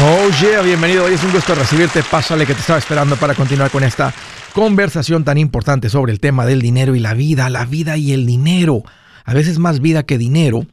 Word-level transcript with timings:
Oh 0.00 0.30
yeah, 0.40 0.62
bienvenido. 0.62 1.06
Hoy 1.06 1.14
es 1.14 1.24
un 1.24 1.32
gusto 1.32 1.56
recibirte. 1.56 2.04
Pásale 2.08 2.46
que 2.46 2.54
te 2.54 2.60
estaba 2.60 2.78
esperando 2.78 3.16
para 3.16 3.34
continuar 3.34 3.68
con 3.68 3.82
esta 3.82 4.14
conversación 4.54 5.24
tan 5.24 5.38
importante 5.38 5.88
sobre 5.88 6.12
el 6.12 6.20
tema 6.20 6.46
del 6.46 6.62
dinero 6.62 6.94
y 6.94 7.00
la 7.00 7.14
vida, 7.14 7.50
la 7.50 7.64
vida 7.64 7.96
y 7.96 8.12
el 8.12 8.24
dinero. 8.24 8.84
A 9.24 9.34
veces 9.34 9.58
más 9.58 9.80
vida 9.80 10.04
que 10.04 10.16
dinero, 10.16 10.64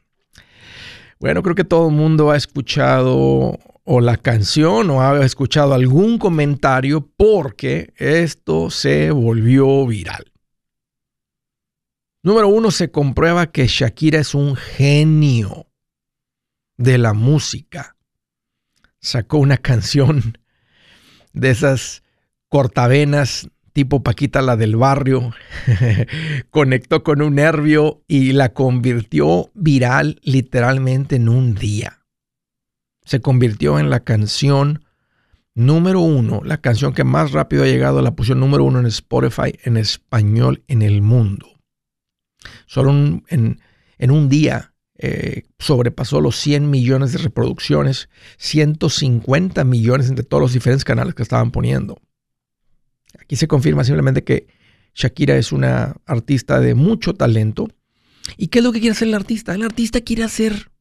Bueno, 1.20 1.44
creo 1.44 1.56
que 1.56 1.66
todo 1.66 1.90
el 1.90 1.96
mundo 1.96 2.32
ha 2.32 2.38
escuchado 2.38 3.60
o 3.84 4.00
la 4.00 4.16
canción 4.16 4.90
o 4.92 5.02
ha 5.02 5.26
escuchado 5.26 5.74
algún 5.74 6.20
comentario 6.20 7.06
porque 7.18 7.94
esto 7.98 8.70
se 8.70 9.12
volvió 9.12 9.86
viral. 9.86 10.32
Número 12.24 12.48
uno, 12.48 12.72
se 12.72 12.90
comprueba 12.90 13.52
que 13.52 13.68
Shakira 13.68 14.20
es 14.20 14.34
un 14.34 14.56
genio 14.56 15.68
de 16.78 16.98
la 16.98 17.12
música. 17.12 17.98
Sacó 19.02 19.40
una 19.40 19.58
canción 19.58 20.38
de 21.34 21.50
esas 21.50 22.04
cortavenas 22.48 23.50
tipo 23.78 24.02
Paquita 24.02 24.42
la 24.42 24.58
del 24.58 24.76
barrio, 24.76 25.36
conectó 26.50 27.04
con 27.04 27.22
un 27.22 27.36
nervio 27.36 28.02
y 28.08 28.32
la 28.32 28.52
convirtió 28.52 29.52
viral 29.54 30.20
literalmente 30.24 31.18
en 31.18 31.30
un 31.30 31.54
día. 31.54 32.00
Se 33.06 33.22
convirtió 33.22 33.78
en 33.78 33.92
la 33.92 34.00
canción 34.00 34.84
número 35.54 36.00
uno, 36.00 36.42
la 36.44 36.58
canción 36.58 36.92
que 36.92 37.04
más 37.04 37.34
rápido 37.34 37.62
ha 37.62 37.68
llegado 37.68 38.00
a 38.00 38.02
la 38.02 38.16
posición 38.16 38.40
número 38.40 38.64
uno 38.64 38.80
en 38.80 38.88
Spotify 38.88 39.54
en 39.64 39.78
español 39.78 40.64
en 40.68 40.82
el 40.82 41.04
mundo. 41.04 41.48
Solo 42.66 42.90
en, 42.90 43.60
un 44.10 44.28
día 44.28 44.74
eh, 44.98 45.44
sobrepasó 45.60 46.20
los 46.20 46.36
100 46.38 46.68
millones 46.68 47.12
de 47.12 47.20
reproducciones, 47.20 48.10
150 48.38 49.64
millones 49.66 50.10
entre 50.10 50.26
todos 50.26 50.42
los 50.42 50.54
diferentes 50.54 50.84
canales 50.84 51.14
que 51.14 51.22
estaban 51.22 51.52
poniendo. 51.52 52.02
Aquí 53.28 53.36
se 53.36 53.50
confirma 53.50 53.84
simplemente 53.84 54.24
que 54.24 54.48
Shakira 54.96 55.36
es 55.36 55.52
una 55.52 55.98
artista 56.06 56.62
de 56.62 56.76
mucho 56.76 57.14
talento. 57.14 57.68
¿Y 58.38 58.48
qué 58.48 58.60
es 58.60 58.64
lo 58.64 58.72
que 58.72 58.80
quiere 58.80 58.94
hacer 58.94 59.10
el 59.10 59.16
artista? 59.16 59.54
El 59.54 59.64
artista 59.64 60.00
quiere 60.00 60.24
hacer 60.24 60.72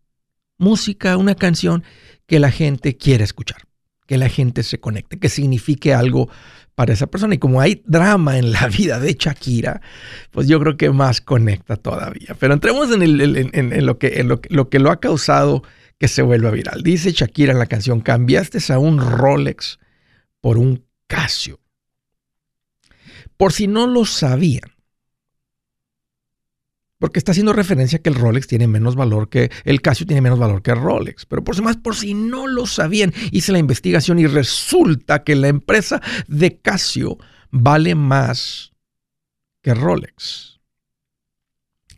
música, 0.57 1.17
una 1.17 1.34
canción 1.34 1.83
que 2.29 2.39
la 2.39 2.53
gente 2.53 2.97
quiera 2.97 3.25
escuchar, 3.25 3.62
que 4.07 4.17
la 4.17 4.29
gente 4.29 4.62
se 4.62 4.79
conecte, 4.79 5.19
que 5.19 5.29
signifique 5.29 5.93
algo 5.93 6.31
para 6.77 6.93
esa 6.93 7.09
persona. 7.09 7.34
Y 7.34 7.39
como 7.39 7.61
hay 7.61 7.83
drama 7.84 8.39
en 8.39 8.53
la 8.53 8.69
vida 8.78 9.01
de 9.01 9.17
Shakira, 9.19 9.81
pues 10.31 10.47
yo 10.47 10.61
creo 10.61 10.77
que 10.77 10.89
más 10.91 11.21
conecta 11.21 11.75
todavía. 11.75 12.37
Pero 12.39 12.55
entremos 12.55 12.93
en, 12.93 13.87
lo, 13.87 13.99
que, 13.99 14.23
lo, 14.23 14.41
lo 14.51 14.69
que 14.69 14.78
lo 14.78 14.93
ha 14.93 15.01
causado 15.01 15.65
que 15.99 16.07
se 16.07 16.23
vuelva 16.23 16.53
viral. 16.53 16.84
Dice 16.84 17.11
Shakira 17.11 17.51
en 17.51 17.59
la 17.59 17.67
canción, 17.67 18.03
cambiaste 18.03 18.61
a 18.73 18.78
un 18.78 19.01
Rolex 19.01 19.81
por 20.41 20.59
un 20.59 20.87
Casio. 21.09 21.59
Por 23.37 23.53
si 23.53 23.67
no 23.67 23.87
lo 23.87 24.05
sabían. 24.05 24.77
Porque 26.99 27.19
está 27.19 27.33
haciendo 27.33 27.53
referencia 27.53 27.99
que 27.99 28.09
el 28.09 28.15
Rolex 28.15 28.47
tiene 28.47 28.67
menos 28.67 28.97
valor 28.97 29.29
que 29.29 29.51
el 29.65 29.83
Casio 29.83 30.07
tiene 30.07 30.23
menos 30.23 30.39
valor 30.39 30.63
que 30.63 30.71
el 30.71 30.81
Rolex. 30.81 31.27
Pero 31.27 31.45
por 31.45 31.61
más, 31.63 31.77
por 31.77 31.95
si 31.95 32.15
no 32.15 32.47
lo 32.47 32.67
sabían, 32.67 33.13
hice 33.33 33.53
la 33.53 33.59
investigación 33.59 34.19
y 34.19 34.27
resulta 34.27 35.23
que 35.23 35.37
la 35.37 35.49
empresa 35.49 36.01
de 36.27 36.59
Casio 36.59 37.19
vale 37.51 37.95
más 37.95 38.73
que 39.61 39.75
Rolex. 39.75 40.59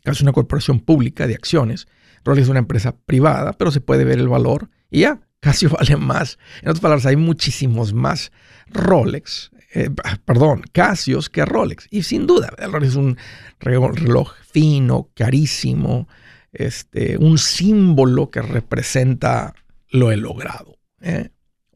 Casio 0.02 0.12
es 0.12 0.22
una 0.22 0.32
corporación 0.32 0.80
pública 0.80 1.28
de 1.28 1.34
acciones. 1.34 1.86
Rolex 2.24 2.44
es 2.44 2.50
una 2.50 2.58
empresa 2.58 2.96
privada, 2.96 3.52
pero 3.52 3.70
se 3.70 3.80
puede 3.80 4.04
ver 4.04 4.18
el 4.18 4.28
valor 4.28 4.68
y 4.90 5.00
ya, 5.00 5.20
Casio 5.38 5.70
vale 5.78 5.96
más. 5.96 6.38
En 6.62 6.70
otras 6.70 6.80
palabras, 6.80 7.06
hay 7.06 7.16
muchísimos 7.16 7.92
más 7.92 8.32
Rolex 8.66 9.52
eh, 9.74 9.90
perdón, 10.24 10.62
Casios 10.72 11.28
que 11.28 11.44
Rolex. 11.44 11.86
Y 11.90 12.02
sin 12.02 12.26
duda, 12.26 12.52
el 12.58 12.72
Rolex 12.72 12.92
es 12.92 12.96
un 12.96 13.18
reloj 13.60 14.32
fino, 14.50 15.10
carísimo, 15.14 16.08
este, 16.52 17.18
un 17.18 17.38
símbolo 17.38 18.30
que 18.30 18.42
representa 18.42 19.54
lo 19.90 20.10
he 20.10 20.16
logrado. 20.16 20.78
¿eh? 21.00 21.30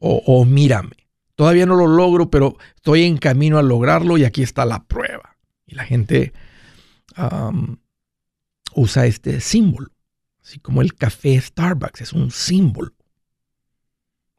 O, 0.05 0.43
mírame, 0.43 0.97
todavía 1.35 1.65
no 1.65 1.75
lo 1.75 1.87
logro, 1.87 2.29
pero 2.29 2.57
estoy 2.75 3.03
en 3.03 3.17
camino 3.17 3.57
a 3.57 3.63
lograrlo 3.63 4.17
y 4.17 4.25
aquí 4.25 4.43
está 4.43 4.65
la 4.65 4.83
prueba. 4.83 5.37
Y 5.65 5.75
la 5.75 5.85
gente 5.85 6.33
usa 8.75 9.05
este 9.05 9.39
símbolo, 9.39 9.91
así 10.41 10.59
como 10.59 10.81
el 10.81 10.95
café 10.95 11.39
Starbucks 11.39 12.01
es 12.01 12.11
un 12.11 12.31
símbolo 12.31 12.93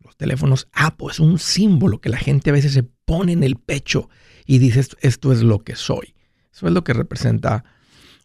los 0.05 0.17
teléfonos 0.17 0.69
Apple 0.73 1.09
es 1.11 1.19
un 1.19 1.39
símbolo 1.39 2.01
que 2.01 2.09
la 2.09 2.19
gente 2.19 2.51
a 2.51 2.53
veces 2.53 2.73
se 2.73 2.85
pone 3.05 3.33
en 3.33 3.43
el 3.43 3.57
pecho 3.57 4.09
y 4.47 4.59
dice 4.59 4.85
esto, 5.01 5.33
es 5.33 5.43
lo 5.43 5.61
que 5.61 5.77
soy. 5.77 6.15
Eso 6.53 6.67
es 6.67 6.73
lo 6.73 6.85
que 6.85 6.93
representa 6.93 7.65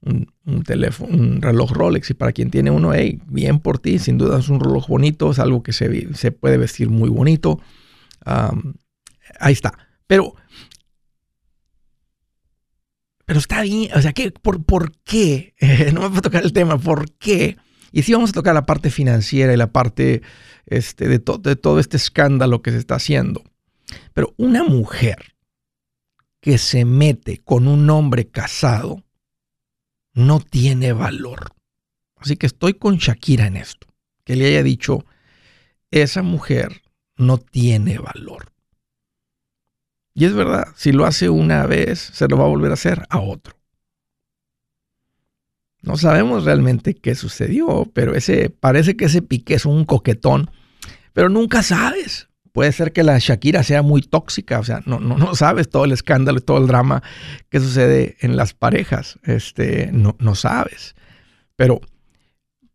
un, 0.02 0.64
teléfono, 0.64 1.16
un 1.16 1.42
reloj 1.42 1.72
Rolex. 1.72 2.10
Y 2.10 2.14
para 2.14 2.32
quien 2.32 2.52
tiene 2.52 2.72
uno, 2.72 2.94
hey, 2.94 3.20
bien 3.28 3.60
por 3.60 3.80
ti, 3.80 4.00
sin 4.00 4.18
duda 4.18 4.40
es 4.40 4.50
un 4.50 4.60
reloj 4.60 4.88
bonito, 4.88 5.32
es 5.32 5.40
algo 5.40 5.64
que 5.64 5.74
se, 5.74 6.14
se 6.14 6.32
puede 6.32 6.58
vestir 6.58 6.90
muy 6.90 7.10
bonito. 7.10 7.60
ahí 8.26 9.54
está. 9.54 9.74
Pero, 10.08 10.36
pero 13.26 13.40
está 13.40 13.62
bien, 13.62 13.92
o 13.96 14.02
sea, 14.02 14.12
¿qué, 14.12 14.32
por, 14.32 14.64
¿por 14.64 14.92
qué? 15.04 15.54
no 15.94 16.02
me 16.02 16.10
va 16.10 16.18
a 16.18 16.22
tocar 16.22 16.44
el 16.44 16.54
tema, 16.54 16.78
¿por 16.78 17.12
qué? 17.12 17.58
Y 17.92 18.04
sí 18.04 18.14
vamos 18.14 18.32
a 18.32 18.34
tocar 18.34 18.54
la 18.54 18.66
parte 18.66 18.90
financiera 18.90 19.54
y 19.54 19.58
la 19.58 19.72
parte 19.72 20.22
este, 20.66 21.08
de, 21.08 21.20
de 21.20 21.56
todo 21.56 21.80
este 21.80 21.98
escándalo 21.98 22.62
que 22.62 22.72
se 22.72 22.78
está 22.78 22.96
haciendo. 22.96 23.44
Pero 24.14 24.34
una 24.38 24.64
mujer 24.64 25.36
que 26.42 26.58
se 26.58 26.86
mete 26.86 27.38
con 27.38 27.68
un 27.68 27.90
hombre 27.90 28.28
casado 28.28 29.04
no 30.14 30.40
tiene 30.40 30.94
valor. 30.94 31.54
Así 32.18 32.36
que 32.36 32.48
estoy 32.48 32.74
con 32.74 32.98
Shakira 32.98 33.48
en 33.48 33.58
esto. 33.58 33.88
Que 34.24 34.36
le 34.36 34.48
haya 34.48 34.64
dicho, 34.64 35.06
esa 35.92 36.22
mujer 36.22 36.82
no 37.18 37.38
tiene 37.38 37.98
valor. 37.98 38.52
Y 40.14 40.26
es 40.26 40.34
verdad, 40.34 40.68
si 40.76 40.92
lo 40.92 41.06
hace 41.06 41.30
una 41.30 41.66
vez, 41.66 42.00
se 42.00 42.28
lo 42.28 42.38
va 42.38 42.46
a 42.46 42.50
volver 42.50 42.72
a 42.72 42.76
hacer 42.76 43.06
a 43.10 43.20
otro. 43.20 43.56
No 45.82 45.96
sabemos 45.96 46.44
realmente 46.44 46.94
qué 46.94 47.16
sucedió, 47.16 47.90
pero 47.94 48.16
ese 48.16 48.50
parece 48.50 48.98
que 48.98 49.06
ese 49.06 49.22
Piqué 49.22 49.56
es 49.56 49.66
un 49.66 49.86
coquetón, 49.86 50.52
pero 51.14 51.30
nunca 51.30 51.64
sabes. 51.64 52.29
Puede 52.60 52.74
ser 52.74 52.92
que 52.92 53.04
la 53.04 53.18
Shakira 53.20 53.64
sea 53.64 53.84
muy 53.84 54.02
tóxica, 54.02 54.60
o 54.60 54.66
sea, 54.66 54.82
no, 54.86 55.00
no, 55.00 55.18
no 55.18 55.34
sabes 55.34 55.70
todo 55.70 55.86
el 55.86 55.94
escándalo 55.94 56.40
y 56.40 56.42
todo 56.42 56.58
el 56.58 56.68
drama 56.68 57.02
que 57.48 57.62
sucede 57.62 58.18
en 58.20 58.36
las 58.36 58.54
parejas, 58.54 59.18
este, 59.24 59.92
no, 59.94 60.18
no 60.20 60.36
sabes. 60.36 60.94
Pero, 61.56 61.80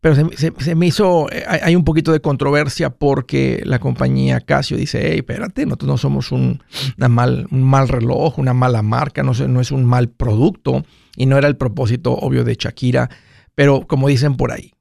pero 0.01 0.15
se, 0.15 0.73
me 0.73 0.87
hizo, 0.87 1.31
eh, 1.31 1.45
hay 1.47 1.75
un 1.75 1.83
poquito 1.83 2.11
de 2.11 2.19
controversia 2.19 2.89
porque 2.89 3.61
la 3.63 3.77
compañía 3.77 4.41
Casio 4.41 4.75
dice, 4.75 5.01
hey, 5.03 5.17
espérate, 5.17 5.67
nosotros 5.67 5.87
no 5.87 5.97
somos 5.99 6.31
un, 6.31 6.63
mal, 6.97 7.47
un 7.51 7.61
mal 7.61 7.87
reloj, 7.87 8.39
una 8.39 8.55
mala 8.55 8.81
marca, 8.81 9.21
no, 9.21 9.33
no 9.33 9.61
es 9.61 9.71
un 9.71 9.85
mal 9.85 10.09
producto 10.09 10.83
y 11.15 11.27
no 11.27 11.37
era 11.37 11.47
el 11.47 11.57
propósito 11.57 12.11
obvio 12.11 12.43
de 12.43 12.55
Shakira, 12.55 13.11
pero 13.53 13.85
como 13.85 14.07
dicen 14.07 14.35
por 14.35 14.51
ahí, 14.51 14.73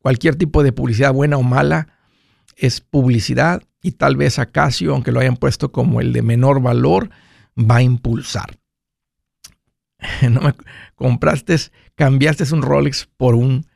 cualquier 0.00 0.36
tipo 0.36 0.62
de 0.62 0.72
publicidad 0.72 1.12
buena 1.12 1.36
o 1.36 1.42
mala 1.42 1.88
es 2.56 2.80
publicidad 2.80 3.64
y 3.82 3.92
tal 3.92 4.16
vez 4.16 4.38
Acacio, 4.38 4.92
aunque 4.92 5.12
lo 5.12 5.20
hayan 5.20 5.36
puesto 5.36 5.72
como 5.72 6.00
el 6.00 6.12
de 6.12 6.22
menor 6.22 6.60
valor, 6.60 7.10
va 7.58 7.76
a 7.76 7.82
impulsar. 7.82 8.58
no 10.30 10.40
me 10.40 10.54
compraste, 10.94 11.56
cambiaste 11.94 12.52
un 12.54 12.62
Rolex 12.62 13.08
por 13.16 13.34
un, 13.34 13.66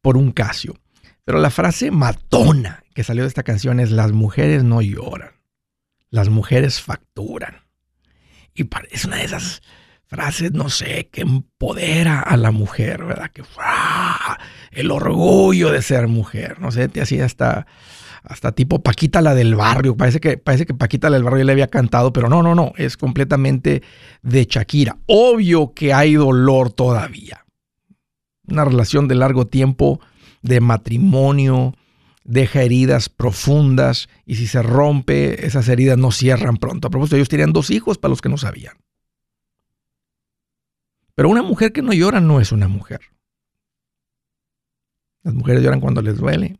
por 0.00 0.16
un 0.16 0.32
Casio. 0.32 0.76
Pero 1.24 1.38
la 1.38 1.50
frase 1.50 1.90
matona 1.90 2.82
que 2.94 3.04
salió 3.04 3.22
de 3.22 3.28
esta 3.28 3.42
canción 3.42 3.80
es 3.80 3.90
las 3.90 4.12
mujeres 4.12 4.64
no 4.64 4.82
lloran, 4.82 5.32
las 6.10 6.28
mujeres 6.28 6.80
facturan. 6.80 7.62
Y 8.54 8.68
es 8.90 9.04
una 9.04 9.16
de 9.16 9.24
esas 9.24 9.62
frases, 10.06 10.52
no 10.52 10.68
sé, 10.70 11.08
que 11.12 11.20
empodera 11.20 12.18
a 12.20 12.36
la 12.36 12.50
mujer, 12.50 13.04
¿verdad? 13.04 13.30
Que 13.30 13.44
el 14.72 14.90
orgullo 14.90 15.70
de 15.70 15.82
ser 15.82 16.08
mujer, 16.08 16.58
no 16.58 16.72
sé, 16.72 16.88
te 16.88 17.00
hacía 17.00 17.24
hasta, 17.24 17.66
hasta 18.22 18.52
tipo 18.52 18.82
Paquita 18.82 19.20
la 19.20 19.34
del 19.34 19.54
barrio. 19.54 19.96
Parece 19.96 20.20
que, 20.20 20.36
parece 20.38 20.66
que 20.66 20.74
Paquita 20.74 21.10
la 21.10 21.16
del 21.16 21.24
barrio 21.24 21.40
ya 21.40 21.44
le 21.46 21.52
había 21.52 21.68
cantado, 21.68 22.12
pero 22.12 22.28
no, 22.28 22.42
no, 22.42 22.54
no, 22.54 22.72
es 22.76 22.96
completamente 22.96 23.82
de 24.22 24.46
Shakira. 24.48 24.98
Obvio 25.06 25.72
que 25.74 25.92
hay 25.92 26.14
dolor 26.14 26.70
todavía. 26.72 27.46
Una 28.46 28.64
relación 28.64 29.08
de 29.08 29.14
largo 29.14 29.46
tiempo, 29.46 30.00
de 30.42 30.60
matrimonio, 30.60 31.74
deja 32.24 32.62
heridas 32.62 33.08
profundas 33.08 34.08
y 34.24 34.36
si 34.36 34.46
se 34.46 34.62
rompe, 34.62 35.46
esas 35.46 35.68
heridas 35.68 35.98
no 35.98 36.12
cierran 36.12 36.56
pronto. 36.56 36.88
A 36.88 36.90
propósito, 36.90 37.16
ellos 37.16 37.28
tenían 37.28 37.52
dos 37.52 37.70
hijos 37.70 37.98
para 37.98 38.10
los 38.10 38.20
que 38.20 38.28
no 38.28 38.36
sabían. 38.36 38.76
Pero 41.14 41.28
una 41.28 41.42
mujer 41.42 41.72
que 41.72 41.82
no 41.82 41.92
llora 41.92 42.20
no 42.20 42.40
es 42.40 42.52
una 42.52 42.68
mujer. 42.68 43.00
Las 45.22 45.34
mujeres 45.34 45.62
lloran 45.62 45.80
cuando 45.80 46.02
les 46.02 46.16
duele, 46.16 46.59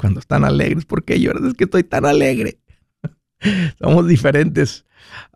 cuando 0.00 0.20
están 0.20 0.44
alegres. 0.44 0.84
¿Por 0.84 1.04
qué 1.04 1.20
lloras? 1.20 1.42
Es 1.44 1.54
que 1.54 1.64
estoy 1.64 1.84
tan 1.84 2.04
alegre. 2.04 2.58
Somos 3.78 4.06
diferentes. 4.06 4.84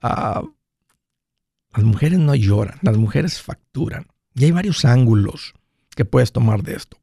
Ah, 0.02 0.42
las 1.74 1.84
mujeres 1.84 2.18
no 2.18 2.34
lloran, 2.34 2.78
las 2.82 2.96
mujeres 2.96 3.40
facturan. 3.40 4.06
Y 4.34 4.44
hay 4.44 4.50
varios 4.50 4.84
ángulos 4.84 5.54
que 5.94 6.04
puedes 6.04 6.32
tomar 6.32 6.62
de 6.62 6.74
esto. 6.74 6.98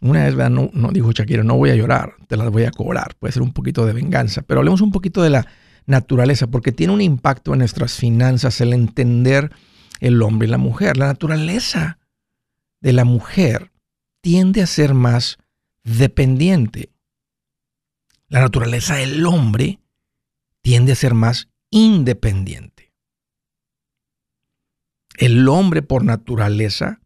Una 0.00 0.24
vez, 0.24 0.50
no, 0.50 0.70
no 0.72 0.90
dijo 0.90 1.10
Shakira, 1.10 1.42
no 1.42 1.56
voy 1.56 1.70
a 1.70 1.74
llorar, 1.74 2.14
te 2.28 2.36
las 2.36 2.50
voy 2.50 2.64
a 2.64 2.70
cobrar. 2.70 3.16
Puede 3.16 3.32
ser 3.32 3.42
un 3.42 3.52
poquito 3.52 3.84
de 3.84 3.92
venganza, 3.92 4.42
pero 4.42 4.60
hablemos 4.60 4.80
un 4.80 4.92
poquito 4.92 5.22
de 5.22 5.30
la 5.30 5.46
naturaleza, 5.86 6.46
porque 6.46 6.70
tiene 6.70 6.92
un 6.92 7.00
impacto 7.00 7.52
en 7.52 7.60
nuestras 7.60 7.94
finanzas 7.94 8.60
el 8.60 8.72
entender 8.72 9.50
el 10.00 10.22
hombre 10.22 10.46
y 10.46 10.50
la 10.50 10.58
mujer. 10.58 10.96
La 10.96 11.06
naturaleza 11.06 11.98
de 12.80 12.92
la 12.92 13.04
mujer 13.04 13.72
tiende 14.28 14.60
a 14.60 14.66
ser 14.66 14.92
más 14.92 15.38
dependiente. 15.84 16.92
La 18.28 18.40
naturaleza 18.40 18.96
del 18.96 19.24
hombre 19.24 19.80
tiende 20.60 20.92
a 20.92 20.96
ser 20.96 21.14
más 21.14 21.48
independiente. 21.70 22.92
El 25.16 25.48
hombre 25.48 25.80
por 25.80 26.04
naturaleza 26.04 27.00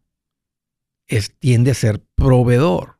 es, 1.07 1.33
tiende 1.39 1.71
a 1.71 1.75
ser 1.75 2.03
proveedor. 2.13 2.99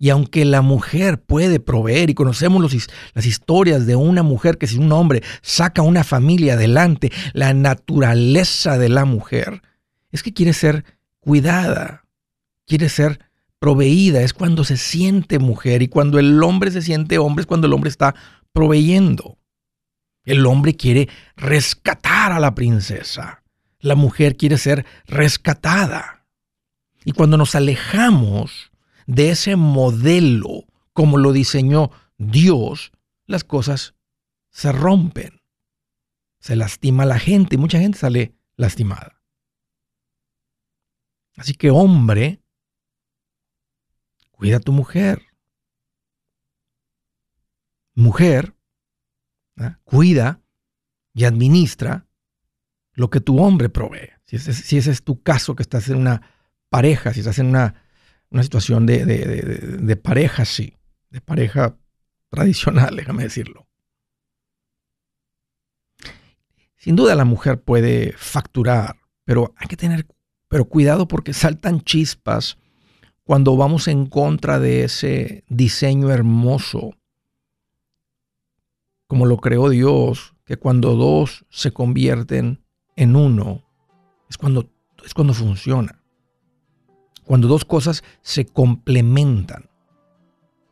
Y 0.00 0.10
aunque 0.10 0.44
la 0.44 0.60
mujer 0.60 1.22
puede 1.22 1.60
proveer, 1.60 2.10
y 2.10 2.14
conocemos 2.14 2.88
las 3.14 3.24
historias 3.24 3.86
de 3.86 3.94
una 3.94 4.24
mujer 4.24 4.58
que 4.58 4.66
si 4.66 4.78
un 4.78 4.90
hombre 4.90 5.22
saca 5.42 5.82
una 5.82 6.02
familia 6.02 6.54
adelante, 6.54 7.12
la 7.34 7.54
naturaleza 7.54 8.78
de 8.78 8.88
la 8.88 9.04
mujer 9.04 9.62
es 10.10 10.24
que 10.24 10.34
quiere 10.34 10.52
ser 10.52 10.84
cuidada, 11.20 12.04
quiere 12.66 12.88
ser 12.88 13.27
proveída, 13.58 14.22
es 14.22 14.32
cuando 14.32 14.64
se 14.64 14.76
siente 14.76 15.38
mujer 15.38 15.82
y 15.82 15.88
cuando 15.88 16.18
el 16.18 16.42
hombre 16.42 16.70
se 16.70 16.82
siente 16.82 17.18
hombre 17.18 17.42
es 17.42 17.46
cuando 17.46 17.66
el 17.66 17.72
hombre 17.72 17.90
está 17.90 18.14
proveyendo. 18.52 19.38
El 20.24 20.46
hombre 20.46 20.74
quiere 20.74 21.08
rescatar 21.36 22.32
a 22.32 22.40
la 22.40 22.54
princesa, 22.54 23.42
la 23.80 23.94
mujer 23.94 24.36
quiere 24.36 24.58
ser 24.58 24.84
rescatada. 25.06 26.26
Y 27.04 27.12
cuando 27.12 27.36
nos 27.36 27.54
alejamos 27.54 28.70
de 29.06 29.30
ese 29.30 29.56
modelo 29.56 30.66
como 30.92 31.16
lo 31.16 31.32
diseñó 31.32 31.90
Dios, 32.18 32.92
las 33.26 33.44
cosas 33.44 33.94
se 34.50 34.72
rompen. 34.72 35.40
Se 36.40 36.56
lastima 36.56 37.04
la 37.04 37.18
gente 37.18 37.54
y 37.54 37.58
mucha 37.58 37.78
gente 37.78 37.98
sale 37.98 38.34
lastimada. 38.56 39.22
Así 41.36 41.54
que 41.54 41.70
hombre, 41.70 42.42
cuida 44.38 44.58
a 44.58 44.60
tu 44.60 44.72
mujer. 44.72 45.22
Mujer, 47.94 48.54
¿ah? 49.58 49.80
cuida 49.84 50.40
y 51.12 51.24
administra 51.24 52.06
lo 52.92 53.10
que 53.10 53.20
tu 53.20 53.40
hombre 53.40 53.68
provee. 53.68 54.12
Si 54.24 54.36
ese, 54.36 54.90
es 54.90 55.02
tu 55.02 55.22
caso, 55.22 55.56
que 55.56 55.62
estás 55.62 55.88
en 55.88 55.96
una 55.96 56.22
pareja, 56.68 57.12
si 57.12 57.20
estás 57.20 57.38
en 57.40 57.46
una 57.46 57.74
una 58.30 58.42
situación 58.42 58.86
de, 58.86 59.04
de, 59.06 59.96
pareja, 59.96 60.44
sí, 60.44 60.76
de 61.10 61.20
pareja 61.20 61.76
tradicional, 62.28 62.96
déjame 62.96 63.24
decirlo. 63.24 63.66
Sin 66.76 66.94
duda 66.94 67.14
la 67.14 67.24
mujer 67.24 67.62
puede 67.62 68.12
facturar, 68.16 68.96
pero 69.24 69.54
hay 69.56 69.66
que 69.66 69.76
tener 69.76 70.06
pero 70.50 70.66
cuidado 70.66 71.08
porque 71.08 71.34
saltan 71.34 71.82
chispas 71.82 72.56
cuando 73.28 73.58
vamos 73.58 73.88
en 73.88 74.06
contra 74.06 74.58
de 74.58 74.84
ese 74.84 75.44
diseño 75.50 76.08
hermoso, 76.08 76.94
como 79.06 79.26
lo 79.26 79.36
creó 79.36 79.68
Dios, 79.68 80.32
que 80.46 80.56
cuando 80.56 80.94
dos 80.94 81.44
se 81.50 81.70
convierten 81.70 82.64
en 82.96 83.16
uno, 83.16 83.64
es 84.30 84.38
cuando, 84.38 84.70
es 85.04 85.12
cuando 85.12 85.34
funciona 85.34 86.00
cuando 87.26 87.46
dos 87.48 87.66
cosas 87.66 88.02
se 88.22 88.46
complementan. 88.46 89.68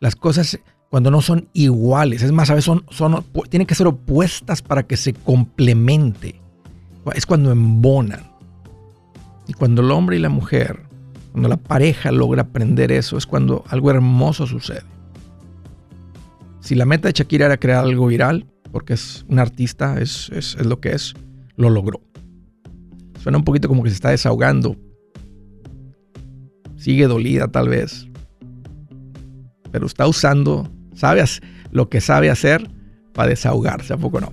Las 0.01 0.17
cosas 0.17 0.59
cuando 0.89 1.11
no 1.11 1.21
son 1.21 1.51
iguales, 1.53 2.23
es 2.23 2.33
más, 2.33 2.49
a 2.49 2.55
veces 2.55 2.73
son, 2.89 3.25
tienen 3.51 3.67
que 3.67 3.75
ser 3.75 3.87
opuestas 3.87 4.63
para 4.63 4.85
que 4.85 4.97
se 4.97 5.13
complemente. 5.13 6.41
Es 7.15 7.27
cuando 7.27 7.53
embonan. 7.53 8.33
Y 9.47 9.53
cuando 9.53 9.83
el 9.83 9.91
hombre 9.91 10.17
y 10.17 10.21
la 10.21 10.31
mujer, 10.31 10.86
cuando 11.37 11.51
la 11.51 11.59
pareja 11.59 12.11
logra 12.13 12.41
aprender 12.41 12.91
eso, 12.91 13.19
es 13.19 13.27
cuando 13.27 13.63
algo 13.69 13.91
hermoso 13.91 14.47
sucede. 14.47 14.85
Si 16.61 16.75
la 16.75 16.87
meta 16.87 17.09
de 17.09 17.13
Shakira 17.13 17.45
era 17.45 17.59
crear 17.59 17.85
algo 17.85 18.07
viral, 18.07 18.47
porque 18.73 18.95
es 18.95 19.27
un 19.29 19.39
artista, 19.39 20.01
es, 20.01 20.31
es 20.31 20.57
lo 20.65 20.81
que 20.81 20.93
es, 20.93 21.13
lo 21.57 21.69
logró. 21.69 22.01
Suena 23.21 23.37
un 23.37 23.45
poquito 23.45 23.69
como 23.69 23.83
que 23.83 23.91
se 23.91 23.97
está 23.97 24.13
desahogando, 24.13 24.77
sigue 26.79 27.07
dolida 27.07 27.49
tal 27.49 27.69
vez, 27.69 28.09
pero 29.73 29.85
está 29.85 30.07
usando, 30.07 30.67
sabes 30.95 31.43
lo 31.71 31.91
que 31.91 32.01
sabe 32.01 32.31
hacer 32.31 32.67
para 33.13 33.29
desahogarse, 33.29 33.93
¿a 33.93 33.99
poco 33.99 34.23
no? 34.23 34.33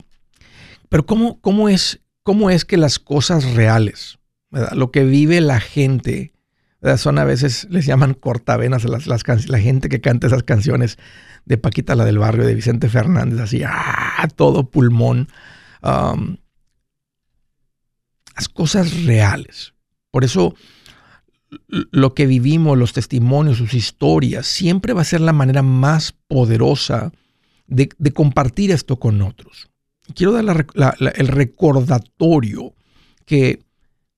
Pero 0.88 1.06
¿cómo, 1.06 1.40
cómo, 1.40 1.68
es, 1.68 2.00
cómo 2.22 2.50
es 2.50 2.64
que 2.64 2.76
las 2.76 2.98
cosas 2.98 3.54
reales, 3.54 4.18
lo 4.72 4.90
que 4.90 5.04
vive 5.04 5.40
la 5.40 5.58
gente, 5.58 6.34
son 6.98 7.18
a 7.18 7.24
veces, 7.24 7.66
les 7.70 7.86
llaman 7.86 8.12
cortavenas 8.14 8.84
las, 8.84 9.06
las 9.06 9.48
la 9.48 9.58
gente 9.58 9.88
que 9.88 10.00
canta 10.02 10.26
esas 10.26 10.42
canciones 10.42 10.98
de 11.46 11.56
Paquita, 11.56 11.94
la 11.94 12.04
del 12.04 12.18
barrio, 12.18 12.46
de 12.46 12.54
Vicente 12.54 12.88
Fernández, 12.88 13.40
así, 13.40 13.62
¡ah! 13.66 14.28
todo 14.36 14.68
pulmón. 14.70 15.28
Las 15.82 16.38
cosas 18.52 19.04
reales. 19.04 19.74
Por 20.10 20.24
eso 20.24 20.54
lo 21.68 22.14
que 22.14 22.26
vivimos, 22.26 22.78
los 22.78 22.92
testimonios, 22.92 23.58
sus 23.58 23.74
historias, 23.74 24.46
siempre 24.46 24.92
va 24.92 25.02
a 25.02 25.06
ser 25.06 25.20
la 25.20 25.32
manera 25.32 25.62
más 25.62 26.14
poderosa 26.28 27.12
de, 27.66 27.88
compartir 28.12 28.70
esto 28.70 28.98
con 28.98 29.22
otros. 29.22 29.70
Quiero 30.14 30.32
dar 30.32 30.66
el 31.16 31.28
recordatorio 31.28 32.74
que 33.24 33.62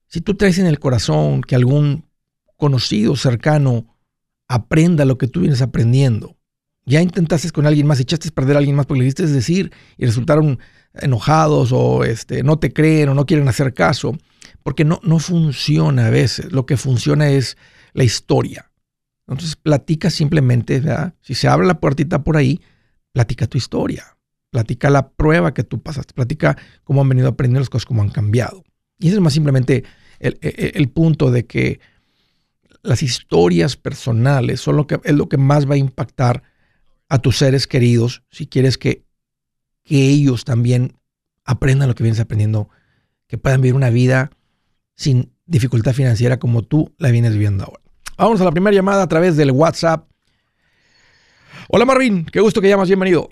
si 0.06 0.20
tú 0.20 0.34
traes 0.34 0.58
en 0.58 0.66
el 0.66 0.78
corazón 0.78 1.42
que 1.42 1.54
algún 1.54 2.04
conocido 2.56 3.16
cercano 3.16 3.96
aprenda 4.48 5.04
lo 5.04 5.18
que 5.18 5.28
tú 5.28 5.40
vienes 5.40 5.62
aprendiendo, 5.62 6.36
ya 6.86 7.00
intentaste 7.00 7.50
con 7.50 7.66
alguien 7.66 7.86
más, 7.86 8.00
echaste 8.00 8.28
a 8.28 8.32
perder 8.32 8.56
a 8.56 8.58
alguien 8.58 8.76
más 8.76 8.86
porque 8.86 9.00
le 9.00 9.06
diste 9.06 9.26
decir 9.26 9.72
y 9.96 10.06
resultaron 10.06 10.58
enojados 10.94 11.70
o 11.72 12.04
este, 12.04 12.42
no 12.42 12.58
te 12.58 12.72
creen 12.72 13.08
o 13.08 13.14
no 13.14 13.26
quieren 13.26 13.48
hacer 13.48 13.74
caso, 13.74 14.16
porque 14.62 14.84
no, 14.84 15.00
no 15.02 15.18
funciona 15.18 16.06
a 16.06 16.10
veces. 16.10 16.52
Lo 16.52 16.66
que 16.66 16.76
funciona 16.76 17.28
es 17.28 17.56
la 17.92 18.04
historia. 18.04 18.70
Entonces 19.26 19.56
platica 19.56 20.10
simplemente, 20.10 20.82
si 21.22 21.34
se 21.34 21.48
abre 21.48 21.66
la 21.66 21.80
puertita 21.80 22.22
por 22.22 22.36
ahí, 22.36 22.60
platica 23.12 23.46
tu 23.46 23.58
historia. 23.58 24.16
Platica 24.50 24.90
la 24.90 25.08
prueba 25.08 25.54
que 25.54 25.64
tú 25.64 25.82
pasaste. 25.82 26.14
Platica 26.14 26.56
cómo 26.84 27.00
han 27.00 27.08
venido 27.08 27.28
aprendiendo 27.28 27.60
las 27.60 27.70
cosas, 27.70 27.86
cómo 27.86 28.02
han 28.02 28.10
cambiado. 28.10 28.64
Y 28.98 29.08
ese 29.08 29.16
es 29.16 29.22
más 29.22 29.32
simplemente 29.32 29.84
el, 30.20 30.88
punto 30.90 31.30
de 31.30 31.46
que 31.46 31.80
las 32.82 33.02
historias 33.02 33.76
personales 33.76 34.60
son 34.60 34.76
lo 34.76 34.86
que, 34.86 35.00
es 35.04 35.14
lo 35.14 35.28
que 35.28 35.38
más 35.38 35.68
va 35.68 35.74
a 35.74 35.78
impactar 35.78 36.42
a 37.08 37.18
tus 37.18 37.38
seres 37.38 37.66
queridos 37.66 38.22
si 38.30 38.46
quieres 38.46 38.78
que, 38.78 39.03
que 39.84 40.08
ellos 40.08 40.44
también 40.44 40.96
aprendan 41.44 41.88
lo 41.88 41.94
que 41.94 42.02
vienes 42.02 42.20
aprendiendo 42.20 42.68
que 43.26 43.38
puedan 43.38 43.60
vivir 43.60 43.74
una 43.74 43.90
vida 43.90 44.30
sin 44.96 45.32
dificultad 45.46 45.92
financiera 45.92 46.38
como 46.38 46.62
tú 46.62 46.94
la 46.98 47.10
vienes 47.10 47.32
viviendo 47.32 47.64
ahora. 47.64 47.80
Vamos 48.16 48.40
a 48.40 48.44
la 48.44 48.52
primera 48.52 48.74
llamada 48.74 49.02
a 49.02 49.08
través 49.08 49.36
del 49.36 49.50
WhatsApp. 49.50 50.08
Hola 51.68 51.84
Marvin, 51.84 52.24
qué 52.26 52.40
gusto 52.40 52.60
que 52.60 52.68
llamas, 52.68 52.88
bienvenido. 52.88 53.28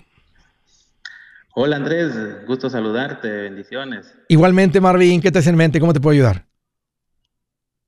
Hola 1.55 1.75
Andrés, 1.75 2.45
gusto 2.47 2.69
saludarte, 2.69 3.29
bendiciones. 3.29 4.15
Igualmente 4.27 4.81
Marvin, 4.81 5.21
¿qué 5.21 5.31
te 5.31 5.39
hace 5.39 5.49
en 5.49 5.55
mente? 5.55 5.79
¿Cómo 5.79 5.93
te 5.93 5.99
puedo 5.99 6.13
ayudar? 6.13 6.47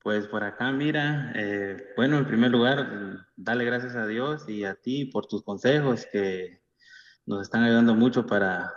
Pues 0.02 0.28
por 0.28 0.44
acá, 0.44 0.70
mira, 0.70 1.32
eh, 1.34 1.76
bueno, 1.96 2.18
en 2.18 2.26
primer 2.28 2.52
lugar, 2.52 3.26
dale 3.36 3.64
gracias 3.64 3.96
a 3.96 4.06
Dios 4.06 4.48
y 4.48 4.64
a 4.64 4.76
ti 4.76 5.06
por 5.06 5.26
tus 5.26 5.42
consejos 5.42 6.06
que 6.12 6.60
nos 7.26 7.42
están 7.42 7.64
ayudando 7.64 7.94
mucho 7.94 8.26
para 8.26 8.72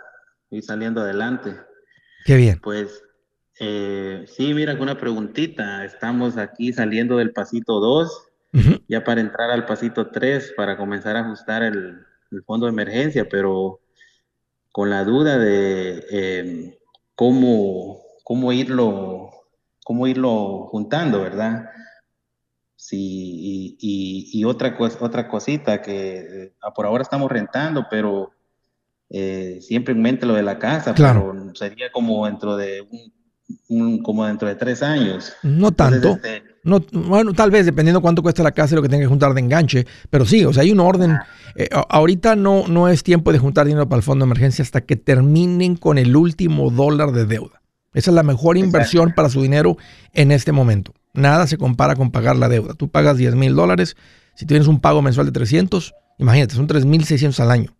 ir 0.50 0.62
saliendo 0.62 1.00
adelante. 1.00 1.56
Qué 2.24 2.36
bien. 2.36 2.60
Pues 2.62 3.02
eh, 3.58 4.24
sí, 4.28 4.52
mira, 4.54 4.74
con 4.74 4.82
una 4.82 4.98
preguntita. 4.98 5.84
Estamos 5.84 6.36
aquí 6.36 6.72
saliendo 6.72 7.16
del 7.16 7.32
pasito 7.32 7.80
2, 7.80 8.28
ya 8.88 9.04
para 9.04 9.20
entrar 9.20 9.50
al 9.50 9.64
pasito 9.66 10.10
3, 10.10 10.54
para 10.56 10.76
comenzar 10.76 11.16
a 11.16 11.20
ajustar 11.20 11.62
el, 11.62 12.04
fondo 12.46 12.66
de 12.66 12.72
emergencia, 12.72 13.28
pero 13.28 13.80
con 14.70 14.90
la 14.90 15.04
duda 15.04 15.38
de 15.38 16.04
em, 16.10 16.74
cómo, 17.14 18.00
cómo 18.22 18.52
irlo 18.52 19.30
cómo 19.90 20.06
irlo 20.06 20.68
juntando, 20.70 21.20
¿verdad? 21.20 21.68
Sí, 22.76 23.76
y, 23.80 24.44
otra, 24.44 24.76
otra 25.00 25.26
cosita 25.26 25.82
que 25.82 26.44
eh, 26.44 26.52
por 26.76 26.86
ahora 26.86 27.02
estamos 27.02 27.28
rentando, 27.28 27.86
pero 27.90 28.30
eh, 29.10 29.58
siempre 29.60 29.92
en 29.92 30.02
mente 30.02 30.24
lo 30.24 30.34
de 30.34 30.42
la 30.42 30.58
casa, 30.58 30.94
claro. 30.94 31.32
pero 31.32 31.54
sería 31.54 31.90
como 31.92 32.26
dentro 32.26 32.56
de 32.56 32.82
un, 33.68 34.02
como 34.02 34.24
dentro 34.24 34.48
de 34.48 34.54
tres 34.54 34.82
años. 34.82 35.32
No 35.42 35.72
tanto. 35.72 36.10
Este, 36.10 36.42
no, 36.62 36.80
bueno, 36.92 37.32
tal 37.32 37.50
vez 37.50 37.66
dependiendo 37.66 38.00
cuánto 38.00 38.22
cuesta 38.22 38.42
la 38.42 38.52
casa 38.52 38.74
y 38.74 38.76
lo 38.76 38.82
que 38.82 38.88
tenga 38.88 39.02
que 39.02 39.08
juntar 39.08 39.34
de 39.34 39.40
enganche, 39.40 39.86
pero 40.10 40.24
sí, 40.24 40.44
o 40.44 40.52
sea, 40.52 40.62
hay 40.62 40.70
un 40.70 40.80
orden. 40.80 41.18
Eh, 41.56 41.68
ahorita 41.88 42.36
no, 42.36 42.68
no 42.68 42.88
es 42.88 43.02
tiempo 43.02 43.32
de 43.32 43.38
juntar 43.38 43.66
dinero 43.66 43.88
para 43.88 43.98
el 43.98 44.02
fondo 44.04 44.24
de 44.24 44.28
emergencia 44.28 44.62
hasta 44.62 44.82
que 44.82 44.96
terminen 44.96 45.76
con 45.76 45.98
el 45.98 46.14
último 46.14 46.70
dólar 46.70 47.12
de 47.12 47.26
deuda. 47.26 47.62
Esa 47.92 48.10
es 48.12 48.14
la 48.14 48.22
mejor 48.22 48.56
inversión 48.56 49.12
para 49.16 49.28
su 49.28 49.42
dinero 49.42 49.76
en 50.12 50.30
este 50.30 50.52
momento. 50.52 50.94
Nada 51.12 51.48
se 51.48 51.58
compara 51.58 51.96
con 51.96 52.12
pagar 52.12 52.36
la 52.36 52.48
deuda. 52.48 52.74
Tú 52.74 52.88
pagas 52.88 53.16
10 53.16 53.34
mil 53.34 53.56
dólares. 53.56 53.96
Si 54.34 54.46
tienes 54.46 54.68
un 54.68 54.80
pago 54.80 55.02
mensual 55.02 55.26
de 55.26 55.32
300, 55.32 55.92
imagínate, 56.18 56.54
son 56.54 56.68
3.600 56.68 57.40
al 57.40 57.50
año. 57.50 57.76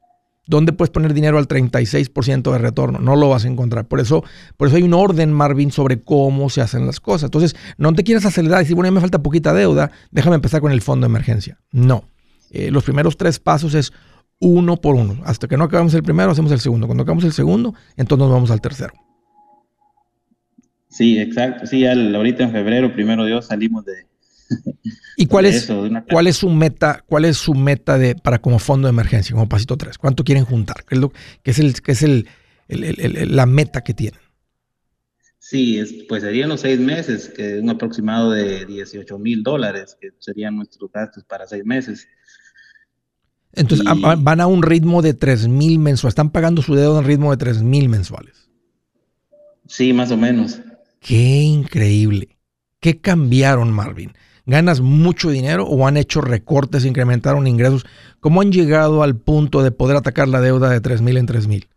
¿Dónde 0.46 0.72
puedes 0.72 0.90
poner 0.90 1.14
dinero 1.14 1.38
al 1.38 1.46
36% 1.46 2.50
de 2.50 2.58
retorno? 2.58 2.98
No 2.98 3.14
lo 3.14 3.28
vas 3.28 3.44
a 3.44 3.48
encontrar. 3.48 3.86
Por 3.86 4.00
eso, 4.00 4.24
por 4.56 4.68
eso 4.68 4.76
hay 4.76 4.82
un 4.82 4.94
orden, 4.94 5.32
Marvin, 5.32 5.70
sobre 5.70 6.00
cómo 6.00 6.50
se 6.50 6.60
hacen 6.60 6.86
las 6.86 6.98
cosas. 6.98 7.24
Entonces, 7.24 7.54
no 7.78 7.92
te 7.92 8.02
quieras 8.02 8.24
acelerar 8.24 8.60
y 8.60 8.64
decir, 8.64 8.74
bueno, 8.74 8.88
ya 8.88 8.92
me 8.92 9.00
falta 9.00 9.22
poquita 9.22 9.52
deuda, 9.52 9.92
déjame 10.10 10.36
empezar 10.36 10.60
con 10.60 10.72
el 10.72 10.82
fondo 10.82 11.06
de 11.06 11.10
emergencia. 11.10 11.58
No. 11.70 12.04
Eh, 12.50 12.70
los 12.70 12.82
primeros 12.82 13.16
tres 13.16 13.38
pasos 13.38 13.74
es 13.74 13.92
uno 14.40 14.76
por 14.76 14.96
uno. 14.96 15.20
Hasta 15.24 15.46
que 15.46 15.56
no 15.56 15.64
acabamos 15.64 15.94
el 15.94 16.02
primero, 16.02 16.32
hacemos 16.32 16.50
el 16.50 16.60
segundo. 16.60 16.86
Cuando 16.86 17.02
acabamos 17.02 17.24
el 17.24 17.32
segundo, 17.32 17.74
entonces 17.96 18.24
nos 18.24 18.32
vamos 18.32 18.50
al 18.50 18.60
tercero. 18.60 18.92
Sí, 20.88 21.18
exacto. 21.20 21.66
Sí, 21.66 21.86
ahorita 21.86 22.42
en 22.42 22.50
febrero, 22.50 22.92
primero 22.92 23.24
Dios, 23.24 23.46
salimos 23.46 23.84
de. 23.84 24.09
¿Y 25.16 25.26
cuál 25.26 25.46
es, 25.46 25.68
cuál 26.10 26.26
es 26.26 26.36
su 26.36 26.48
meta, 26.48 27.04
cuál 27.06 27.24
es 27.24 27.36
su 27.36 27.54
meta 27.54 27.98
de, 27.98 28.14
para 28.14 28.40
como 28.40 28.58
fondo 28.58 28.88
de 28.88 28.90
emergencia, 28.90 29.34
como 29.34 29.48
pasito 29.48 29.76
3? 29.76 29.98
¿Cuánto 29.98 30.24
quieren 30.24 30.44
juntar? 30.44 30.84
¿Qué 30.84 30.94
es, 30.94 31.00
lo, 31.00 31.12
es, 31.44 31.58
el, 31.58 31.80
qué 31.82 31.92
es 31.92 32.02
el, 32.02 32.26
la 32.68 33.46
meta 33.46 33.82
que 33.82 33.94
tienen? 33.94 34.20
Sí, 35.38 35.78
es, 35.78 35.92
pues 36.08 36.22
serían 36.22 36.48
los 36.48 36.60
seis 36.60 36.78
meses, 36.78 37.28
que 37.28 37.56
es 37.56 37.62
un 37.62 37.70
aproximado 37.70 38.30
de 38.30 38.66
18 38.66 39.18
mil 39.18 39.42
dólares, 39.42 39.96
que 40.00 40.10
serían 40.18 40.56
nuestros 40.56 40.90
gastos 40.92 41.24
para 41.24 41.46
seis 41.46 41.64
meses. 41.64 42.06
Entonces 43.52 43.84
van 44.18 44.40
a 44.40 44.46
un 44.46 44.62
ritmo 44.62 45.02
de 45.02 45.12
3 45.12 45.48
mil 45.48 45.80
mensuales, 45.80 46.12
están 46.12 46.30
pagando 46.30 46.62
su 46.62 46.74
deuda 46.74 47.00
en 47.00 47.04
ritmo 47.04 47.30
de 47.32 47.36
3 47.36 47.62
mil 47.62 47.88
mensuales. 47.88 48.48
Sí, 49.66 49.92
más 49.92 50.10
o 50.12 50.16
menos. 50.16 50.60
Qué 51.00 51.42
increíble. 51.42 52.36
¿Qué 52.78 53.00
cambiaron, 53.00 53.72
Marvin? 53.72 54.12
¿Ganas 54.50 54.80
mucho 54.80 55.30
dinero 55.30 55.64
o 55.64 55.86
han 55.86 55.96
hecho 55.96 56.20
recortes, 56.20 56.84
incrementaron 56.84 57.46
ingresos? 57.46 57.86
¿Cómo 58.18 58.40
han 58.40 58.50
llegado 58.50 59.04
al 59.04 59.14
punto 59.14 59.62
de 59.62 59.70
poder 59.70 59.96
atacar 59.96 60.26
la 60.26 60.40
deuda 60.40 60.70
de 60.70 60.80
3 60.80 61.02
mil 61.02 61.18
en 61.18 61.26
3 61.26 61.46
mil? 61.46 61.68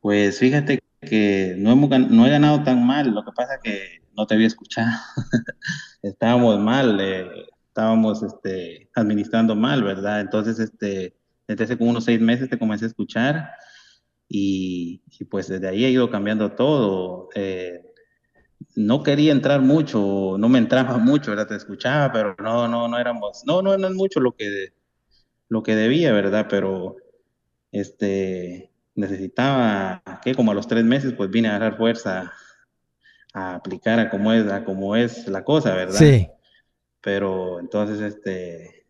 Pues 0.00 0.38
fíjate 0.38 0.80
que 1.02 1.54
no, 1.58 1.72
hemos, 1.72 1.90
no 1.90 2.26
he 2.26 2.30
ganado 2.30 2.64
tan 2.64 2.86
mal, 2.86 3.10
lo 3.10 3.22
que 3.22 3.32
pasa 3.32 3.60
que 3.62 4.00
no 4.16 4.26
te 4.26 4.32
había 4.32 4.46
escuchado. 4.46 4.92
estábamos 6.02 6.58
mal, 6.58 6.98
eh, 6.98 7.26
estábamos 7.68 8.22
este, 8.22 8.88
administrando 8.94 9.54
mal, 9.54 9.84
¿verdad? 9.84 10.22
Entonces, 10.22 10.58
este, 10.58 11.14
desde 11.46 11.64
hace 11.64 11.76
como 11.76 11.90
unos 11.90 12.04
seis 12.04 12.18
meses 12.18 12.48
te 12.48 12.58
comencé 12.58 12.86
a 12.86 12.88
escuchar 12.88 13.50
y, 14.26 15.02
pues 15.30 15.48
desde 15.48 15.68
ahí 15.68 15.84
he 15.84 15.90
ido 15.90 16.10
cambiando 16.10 16.52
todo. 16.52 17.28
Eh, 17.34 17.91
no 18.74 19.02
quería 19.02 19.32
entrar 19.32 19.60
mucho, 19.60 20.36
no 20.38 20.48
me 20.48 20.58
entraba 20.58 20.98
mucho, 20.98 21.30
¿verdad? 21.30 21.48
Te 21.48 21.56
escuchaba, 21.56 22.12
pero 22.12 22.36
no, 22.38 22.68
no, 22.68 22.88
no 22.88 22.98
éramos, 22.98 23.42
no, 23.46 23.62
no, 23.62 23.76
no 23.76 23.88
es 23.88 23.94
mucho 23.94 24.20
lo 24.20 24.32
que, 24.32 24.72
lo 25.48 25.62
que 25.62 25.74
debía, 25.74 26.12
¿verdad? 26.12 26.46
Pero, 26.48 26.96
este, 27.70 28.70
necesitaba, 28.94 30.02
que 30.22 30.34
como 30.34 30.52
a 30.52 30.54
los 30.54 30.68
tres 30.68 30.84
meses, 30.84 31.14
pues 31.14 31.30
vine 31.30 31.48
a 31.48 31.56
agarrar 31.56 31.78
fuerza 31.78 32.32
a 33.34 33.54
aplicar 33.54 33.98
a 33.98 34.10
cómo 34.10 34.32
es, 34.32 34.46
a 34.50 34.64
cómo 34.64 34.94
es 34.94 35.26
la 35.26 35.44
cosa, 35.44 35.74
¿verdad? 35.74 35.98
Sí. 35.98 36.28
Pero 37.00 37.60
entonces, 37.60 38.00
este, 38.00 38.86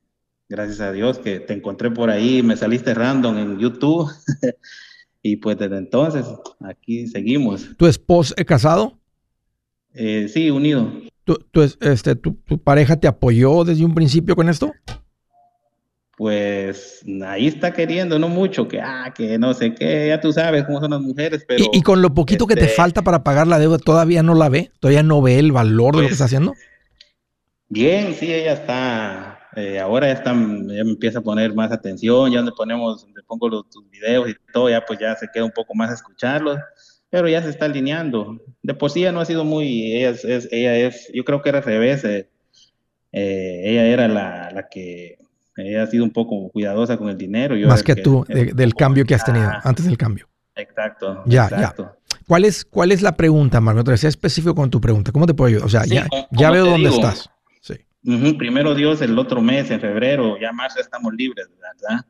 gracias 0.48 0.80
a 0.80 0.92
Dios 0.92 1.18
que 1.18 1.40
te 1.40 1.54
encontré 1.54 1.90
por 1.90 2.10
ahí, 2.10 2.42
me 2.42 2.56
saliste 2.56 2.92
random 2.94 3.38
en 3.38 3.58
YouTube. 3.58 4.10
y 5.22 5.36
pues 5.36 5.56
desde 5.58 5.78
entonces 5.78 6.26
aquí 6.60 7.06
seguimos. 7.06 7.76
¿Tu 7.76 7.86
esposo 7.86 8.34
es 8.36 8.44
casado? 8.44 8.98
Eh, 9.94 10.28
sí, 10.28 10.50
unido. 10.50 10.90
¿Tu, 11.24 11.62
este, 11.80 12.16
tu, 12.16 12.36
pareja 12.64 12.96
te 12.96 13.06
apoyó 13.06 13.64
desde 13.64 13.84
un 13.84 13.94
principio 13.94 14.34
con 14.34 14.48
esto? 14.48 14.72
Pues 16.16 17.04
ahí 17.24 17.46
está 17.46 17.72
queriendo, 17.72 18.18
no 18.18 18.28
mucho, 18.28 18.68
que 18.68 18.80
ah, 18.80 19.12
que 19.14 19.38
no 19.38 19.54
sé 19.54 19.74
qué, 19.74 20.08
ya 20.08 20.20
tú 20.20 20.32
sabes 20.32 20.64
cómo 20.64 20.80
son 20.80 20.90
las 20.90 21.00
mujeres, 21.00 21.44
pero... 21.46 21.64
¿Y, 21.72 21.82
con 21.82 22.02
lo 22.02 22.12
poquito 22.12 22.46
que 22.46 22.54
te 22.54 22.64
este 22.64 22.74
falta 22.74 23.02
para 23.02 23.24
pagar 23.24 23.46
la 23.46 23.58
deuda, 23.58 23.78
todavía 23.78 24.22
no 24.22 24.34
la 24.34 24.48
ve? 24.48 24.70
¿Todavía 24.80 25.02
no 25.02 25.22
ve 25.22 25.38
el 25.38 25.52
valor 25.52 25.94
de 25.94 26.02
lo 26.02 26.02
que 26.02 26.08
pues, 26.08 26.12
está 26.12 26.24
haciendo? 26.24 26.54
Bien, 27.68 28.14
sí, 28.14 28.32
ella 28.32 28.52
está, 28.52 29.48
eh, 29.56 29.78
ahora 29.80 30.08
ya, 30.08 30.12
está, 30.14 30.34
me 30.34 30.78
empieza 30.80 31.20
a 31.20 31.22
poner 31.22 31.54
más 31.54 31.72
atención, 31.72 32.30
ya 32.30 32.38
donde 32.38 32.52
ponemos, 32.52 33.02
donde 33.02 33.22
pongo 33.22 33.48
los, 33.48 33.70
tus 33.70 33.88
videos 33.88 34.28
y 34.28 34.34
todo, 34.52 34.68
ya 34.68 34.84
pues 34.84 34.98
ya 34.98 35.16
se 35.16 35.28
queda 35.32 35.44
un 35.44 35.52
poco 35.52 35.74
más 35.74 35.90
a 35.90 35.94
escucharlos 35.94 36.58
pero 37.12 37.28
ya 37.28 37.42
se 37.42 37.50
está 37.50 37.66
alineando. 37.66 38.40
De 38.62 38.72
por 38.72 38.90
sí 38.90 39.04
no 39.12 39.20
ha 39.20 39.26
sido 39.26 39.44
muy, 39.44 39.92
ella 39.92 40.10
es, 40.10 40.48
ella 40.50 40.74
es 40.74 41.10
yo 41.12 41.24
creo 41.24 41.42
que 41.42 41.50
era 41.50 41.58
al 41.58 41.64
revés, 41.64 42.04
eh, 42.04 42.26
ella 43.12 43.84
era 43.84 44.08
la, 44.08 44.50
la, 44.50 44.66
que, 44.70 45.18
ella 45.58 45.82
ha 45.82 45.86
sido 45.88 46.04
un 46.04 46.10
poco 46.10 46.48
cuidadosa 46.48 46.96
con 46.96 47.10
el 47.10 47.18
dinero. 47.18 47.54
Más 47.68 47.82
que, 47.82 47.96
tú, 47.96 48.24
del 48.26 48.74
cambio 48.74 49.04
que 49.04 49.14
has 49.14 49.26
tenido, 49.26 49.50
antes 49.62 49.84
del 49.84 49.98
cambio. 49.98 50.26
Exacto. 50.56 51.22
Ya, 51.26 51.50
ya. 51.50 51.74
¿Cuál 52.26 52.46
es, 52.46 52.64
¿Cuál 52.64 52.92
es 52.92 53.02
la 53.02 53.14
pregunta, 53.14 53.60
Marco? 53.60 53.94
Sea 53.94 54.08
específico 54.08 54.54
con 54.54 54.70
tu 54.70 54.80
pregunta. 54.80 55.12
¿Cómo 55.12 55.26
te 55.26 55.34
puedo 55.34 55.48
ayudar? 55.48 55.66
O 55.66 55.68
sea, 55.68 55.84
ya, 55.84 56.08
ya 56.30 56.50
veo 56.50 56.64
dónde 56.64 56.88
estás. 56.88 57.28
Sí. 57.60 57.74
primero 58.38 58.74
Dios, 58.74 59.02
el 59.02 59.18
otro 59.18 59.42
mes, 59.42 59.70
en 59.70 59.82
febrero, 59.82 60.38
ya 60.40 60.50
marzo 60.50 60.80
estamos 60.80 61.12
libres, 61.12 61.46
¿verdad? 61.60 62.06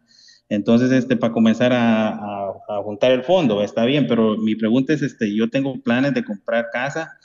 Entonces, 0.52 0.92
este, 0.92 1.16
para 1.16 1.32
comenzar 1.32 1.72
a, 1.72 2.52
juntar 2.84 3.12
el 3.12 3.22
fondo, 3.22 3.62
está 3.62 3.84
bien, 3.84 4.06
pero 4.06 4.36
mi 4.36 4.54
pregunta 4.54 4.92
es, 4.92 5.02
este, 5.02 5.34
yo 5.34 5.48
tengo 5.48 5.80
planes 5.80 6.14
de 6.14 6.24
comprar 6.24 6.68
casa, 6.70 7.18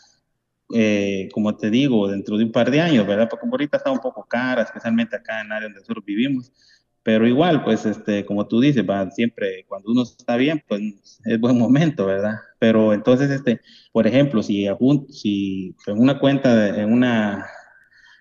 eh, 0.74 1.28
como 1.34 1.56
te 1.58 1.70
digo, 1.70 2.08
dentro 2.08 2.38
de 2.38 2.46
un 2.46 2.52
par 2.52 2.72
de 2.72 2.80
años, 2.82 3.06
¿verdad? 3.06 3.28
Porque 3.30 3.46
ahorita 3.50 3.78
está 3.78 3.92
un 3.92 4.00
poco 4.00 4.26
cara, 4.30 4.62
especialmente 4.62 5.16
acá 5.16 5.42
en 5.42 5.48
el 5.48 5.52
área 5.52 5.68
donde 5.68 5.80
nosotros 5.82 6.06
vivimos, 6.06 6.52
pero 7.04 7.28
igual, 7.28 7.63
pues, 7.66 7.86
este, 7.86 8.26
como 8.26 8.48
tú 8.48 8.62
dices, 8.62 8.86
va, 8.90 9.10
siempre 9.12 9.66
cuando 9.68 9.92
uno 9.92 10.04
está 10.04 10.38
bien, 10.38 10.63
pues 10.68 11.20
es 11.26 11.40
buen 11.40 11.58
momento, 11.58 12.06
¿verdad? 12.06 12.36
Pero 12.60 12.94
entonces, 12.94 13.30
este, 13.30 13.60
por 13.92 14.08
ejemplo, 14.08 14.42
si, 14.42 14.68
si 15.10 15.76
en 15.88 16.00
una 16.00 16.20
cuenta, 16.20 16.80
en 16.82 16.94
una 16.94 17.46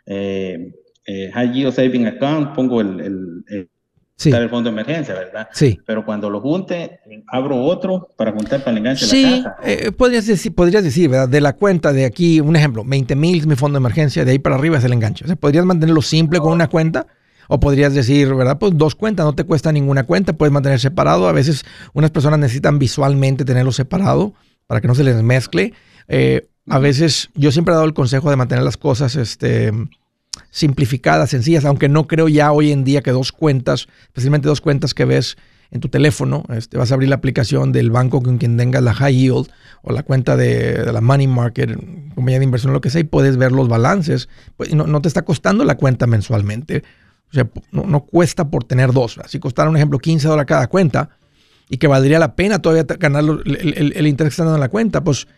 eh, 0.06 0.72
eh, 1.06 1.30
High 1.32 1.52
Yield 1.52 1.72
Saving 1.72 2.06
Account, 2.06 2.54
pongo 2.54 2.80
el, 2.80 3.00
el 3.48 3.68
sí. 4.16 4.30
el 4.30 4.50
fondo 4.50 4.70
de 4.70 4.74
emergencia, 4.74 5.14
¿verdad? 5.14 5.48
Sí. 5.52 5.80
Pero 5.86 6.04
cuando 6.04 6.30
lo 6.30 6.40
junte, 6.40 7.00
abro 7.28 7.62
otro 7.62 8.08
para 8.16 8.32
juntar 8.32 8.60
para 8.60 8.72
el 8.72 8.78
enganche 8.78 9.06
de 9.06 9.22
la 9.22 9.42
casa. 9.42 9.56
Eh, 9.64 9.92
podrías, 9.92 10.26
decir, 10.26 10.54
podrías 10.54 10.82
decir, 10.82 11.08
¿verdad? 11.08 11.28
De 11.28 11.40
la 11.40 11.52
cuenta 11.54 11.92
de 11.92 12.04
aquí, 12.04 12.40
un 12.40 12.56
ejemplo, 12.56 12.84
20 12.84 13.14
mil 13.16 13.38
es 13.38 13.46
mi 13.46 13.56
fondo 13.56 13.78
de 13.78 13.82
emergencia, 13.82 14.24
de 14.24 14.32
ahí 14.32 14.38
para 14.38 14.56
arriba 14.56 14.78
es 14.78 14.84
el 14.84 14.92
enganche. 14.92 15.24
O 15.24 15.26
sea, 15.26 15.36
podrías 15.36 15.64
mantenerlo 15.64 16.02
simple 16.02 16.40
con 16.40 16.52
una 16.52 16.68
cuenta. 16.68 17.06
O 17.48 17.60
podrías 17.60 17.94
decir, 17.94 18.34
¿verdad? 18.34 18.58
Pues 18.58 18.76
dos 18.76 18.96
cuentas, 18.96 19.24
no 19.24 19.32
te 19.32 19.44
cuesta 19.44 19.70
ninguna 19.70 20.02
cuenta, 20.02 20.32
puedes 20.32 20.52
mantener 20.52 20.80
separado. 20.80 21.28
A 21.28 21.32
veces 21.32 21.64
unas 21.92 22.10
personas 22.10 22.40
necesitan 22.40 22.80
visualmente 22.80 23.44
tenerlo 23.44 23.70
separado 23.70 24.34
para 24.66 24.80
que 24.80 24.88
no 24.88 24.96
se 24.96 25.04
les 25.04 25.22
mezcle. 25.22 25.72
Eh, 26.08 26.48
a 26.68 26.78
veces 26.80 27.30
yo 27.34 27.52
siempre 27.52 27.72
he 27.72 27.76
dado 27.76 27.86
el 27.86 27.94
consejo 27.94 28.30
de 28.30 28.36
mantener 28.36 28.64
las 28.64 28.76
cosas 28.76 29.14
este, 29.14 29.70
simplificadas, 30.56 31.28
sencillas, 31.28 31.66
aunque 31.66 31.86
no 31.86 32.06
creo 32.06 32.28
ya 32.28 32.50
hoy 32.50 32.72
en 32.72 32.82
día 32.82 33.02
que 33.02 33.10
dos 33.10 33.30
cuentas, 33.30 33.88
especialmente 34.04 34.48
dos 34.48 34.62
cuentas 34.62 34.94
que 34.94 35.04
ves 35.04 35.36
en 35.70 35.80
tu 35.80 35.90
teléfono, 35.90 36.44
este, 36.48 36.78
vas 36.78 36.90
a 36.90 36.94
abrir 36.94 37.10
la 37.10 37.16
aplicación 37.16 37.72
del 37.72 37.90
banco 37.90 38.22
con 38.22 38.38
quien 38.38 38.56
tengas 38.56 38.82
la 38.82 38.94
high 38.94 39.14
yield 39.14 39.48
o 39.82 39.92
la 39.92 40.02
cuenta 40.02 40.34
de, 40.34 40.90
la 40.90 41.02
money 41.02 41.26
market, 41.26 41.76
compañía 42.14 42.38
de 42.38 42.44
inversión, 42.46 42.72
lo 42.72 42.80
que 42.80 42.88
sea, 42.88 43.02
y 43.02 43.04
puedes 43.04 43.36
ver 43.36 43.52
los 43.52 43.68
balances. 43.68 44.30
Pues, 44.56 44.74
no, 44.74 44.86
no 44.86 45.02
te 45.02 45.08
está 45.08 45.26
costando 45.26 45.62
la 45.62 45.74
cuenta 45.74 46.06
mensualmente. 46.06 46.84
O 47.28 47.34
sea, 47.34 47.46
no, 47.70 48.00
cuesta 48.06 48.48
por 48.48 48.64
tener 48.64 48.94
dos. 48.94 49.20
Si 49.26 49.38
costara, 49.38 49.68
un 49.68 49.76
ejemplo, 49.76 49.98
15 49.98 50.26
dólares 50.26 50.48
cada 50.48 50.68
cuenta 50.68 51.10
y 51.68 51.76
que 51.76 51.86
valdría 51.86 52.18
la 52.18 52.34
pena 52.34 52.60
todavía 52.60 52.84
ganar 52.98 53.24
el, 53.44 53.92
el, 53.94 54.06
interés 54.06 54.30
que 54.30 54.34
están 54.34 54.46
dando 54.46 54.56
en 54.56 54.60
la 54.60 54.70
cuenta, 54.70 55.04
pues 55.04 55.28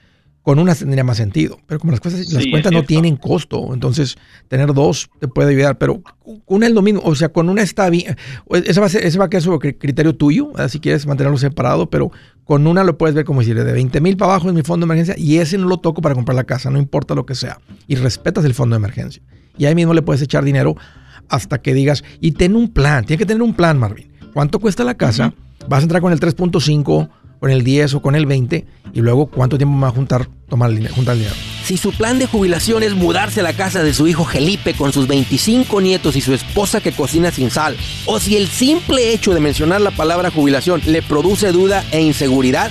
con 0.42 0.58
una 0.58 0.74
tendría 0.74 1.04
más 1.04 1.16
sentido. 1.16 1.58
Pero 1.66 1.80
como 1.80 1.92
las, 1.92 2.00
cosas, 2.00 2.32
las 2.32 2.46
cuentas 2.46 2.72
no 2.72 2.82
tienen 2.82 3.16
costo, 3.16 3.74
entonces 3.74 4.16
tener 4.48 4.72
dos 4.72 5.10
te 5.20 5.28
puede 5.28 5.54
ayudar. 5.54 5.78
Pero 5.78 6.02
una 6.46 6.66
es 6.66 6.72
lo 6.72 6.82
mismo, 6.82 7.00
o 7.04 7.14
sea, 7.14 7.28
con 7.28 7.48
una 7.48 7.62
está 7.62 7.90
bien. 7.90 8.16
Ese 8.50 8.80
va 8.80 8.86
a, 8.86 8.88
ser, 8.88 9.04
ese 9.04 9.18
va 9.18 9.26
a 9.26 9.30
quedar 9.30 9.42
sobre 9.42 9.76
criterio 9.76 10.14
tuyo, 10.14 10.52
si 10.68 10.80
quieres 10.80 11.06
mantenerlo 11.06 11.38
separado, 11.38 11.90
pero 11.90 12.10
con 12.44 12.66
una 12.66 12.82
lo 12.82 12.96
puedes 12.96 13.14
ver 13.14 13.26
como 13.26 13.40
decir, 13.40 13.62
de 13.62 13.72
20 13.72 14.00
mil 14.00 14.16
para 14.16 14.32
abajo 14.32 14.48
es 14.48 14.54
mi 14.54 14.62
fondo 14.62 14.86
de 14.86 14.92
emergencia 14.92 15.14
y 15.22 15.36
ese 15.36 15.58
no 15.58 15.68
lo 15.68 15.78
toco 15.78 16.00
para 16.00 16.14
comprar 16.14 16.34
la 16.34 16.44
casa, 16.44 16.70
no 16.70 16.78
importa 16.78 17.14
lo 17.14 17.26
que 17.26 17.34
sea. 17.34 17.58
Y 17.86 17.96
respetas 17.96 18.44
el 18.44 18.54
fondo 18.54 18.74
de 18.74 18.78
emergencia. 18.78 19.22
Y 19.58 19.66
ahí 19.66 19.74
mismo 19.74 19.92
le 19.92 20.02
puedes 20.02 20.22
echar 20.22 20.44
dinero 20.44 20.76
hasta 21.28 21.60
que 21.60 21.74
digas, 21.74 22.04
y 22.20 22.32
ten 22.32 22.56
un 22.56 22.72
plan, 22.72 23.04
tiene 23.04 23.18
que 23.18 23.26
tener 23.26 23.42
un 23.42 23.52
plan, 23.52 23.78
Marvin. 23.78 24.10
¿Cuánto 24.32 24.60
cuesta 24.60 24.82
la 24.84 24.94
casa? 24.94 25.34
Vas 25.68 25.80
a 25.80 25.82
entrar 25.82 26.00
con 26.00 26.12
el 26.12 26.20
3.5, 26.20 27.08
con 27.40 27.50
el 27.50 27.62
10 27.62 27.94
o 27.94 28.02
con 28.02 28.14
el 28.14 28.26
20, 28.26 28.64
y 28.92 29.00
luego 29.00 29.26
cuánto 29.26 29.56
tiempo 29.56 29.84
a 29.86 29.90
juntar, 29.90 30.28
tomar 30.48 30.70
juntar 30.90 31.14
el 31.14 31.20
dinero. 31.20 31.36
Si 31.64 31.76
su 31.76 31.92
plan 31.92 32.18
de 32.18 32.26
jubilación 32.26 32.82
es 32.82 32.94
mudarse 32.94 33.40
a 33.40 33.42
la 33.42 33.52
casa 33.52 33.82
de 33.82 33.92
su 33.92 34.06
hijo 34.08 34.24
Felipe 34.24 34.74
con 34.74 34.92
sus 34.92 35.06
25 35.06 35.80
nietos 35.80 36.16
y 36.16 36.20
su 36.20 36.32
esposa 36.32 36.80
que 36.80 36.92
cocina 36.92 37.30
sin 37.30 37.50
sal, 37.50 37.76
o 38.06 38.18
si 38.20 38.36
el 38.36 38.48
simple 38.48 39.12
hecho 39.12 39.34
de 39.34 39.40
mencionar 39.40 39.80
la 39.80 39.90
palabra 39.90 40.30
jubilación 40.30 40.80
le 40.86 41.02
produce 41.02 41.52
duda 41.52 41.84
e 41.90 42.00
inseguridad, 42.00 42.70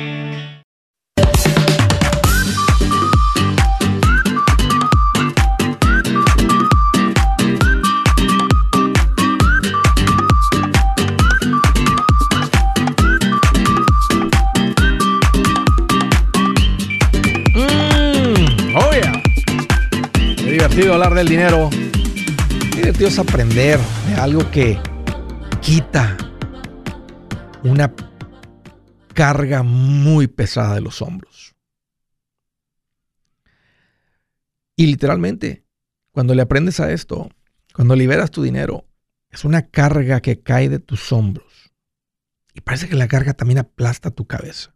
Hablar 21.03 21.17
del 21.17 21.29
dinero. 21.29 21.69
Qué 21.71 22.77
divertido 22.77 23.07
es 23.07 23.17
aprender 23.17 23.79
de 24.07 24.13
algo 24.15 24.51
que 24.51 24.79
quita 25.59 26.15
una 27.63 27.91
carga 29.15 29.63
muy 29.63 30.27
pesada 30.27 30.75
de 30.75 30.81
los 30.81 31.01
hombros. 31.01 31.55
Y 34.75 34.85
literalmente, 34.85 35.65
cuando 36.11 36.35
le 36.35 36.43
aprendes 36.43 36.79
a 36.79 36.91
esto, 36.91 37.31
cuando 37.73 37.95
liberas 37.95 38.29
tu 38.29 38.43
dinero, 38.43 38.85
es 39.31 39.43
una 39.43 39.69
carga 39.69 40.21
que 40.21 40.43
cae 40.43 40.69
de 40.69 40.77
tus 40.77 41.11
hombros. 41.11 41.71
Y 42.53 42.61
parece 42.61 42.87
que 42.87 42.95
la 42.95 43.07
carga 43.07 43.33
también 43.33 43.57
aplasta 43.57 44.11
tu 44.11 44.27
cabeza, 44.27 44.75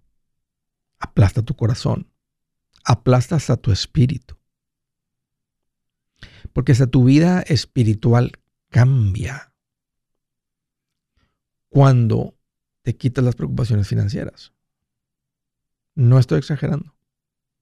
aplasta 0.98 1.44
tu 1.44 1.56
corazón, 1.56 2.12
aplasta 2.84 3.36
hasta 3.36 3.58
tu 3.58 3.72
espíritu. 3.72 4.40
Porque 6.56 6.72
hasta 6.72 6.88
tu 6.88 7.04
vida 7.04 7.42
espiritual 7.42 8.32
cambia 8.70 9.52
cuando 11.68 12.34
te 12.82 12.96
quitas 12.96 13.26
las 13.26 13.36
preocupaciones 13.36 13.90
financieras. 13.90 14.54
No 15.96 16.18
estoy 16.18 16.40
exagerando. 16.40 16.96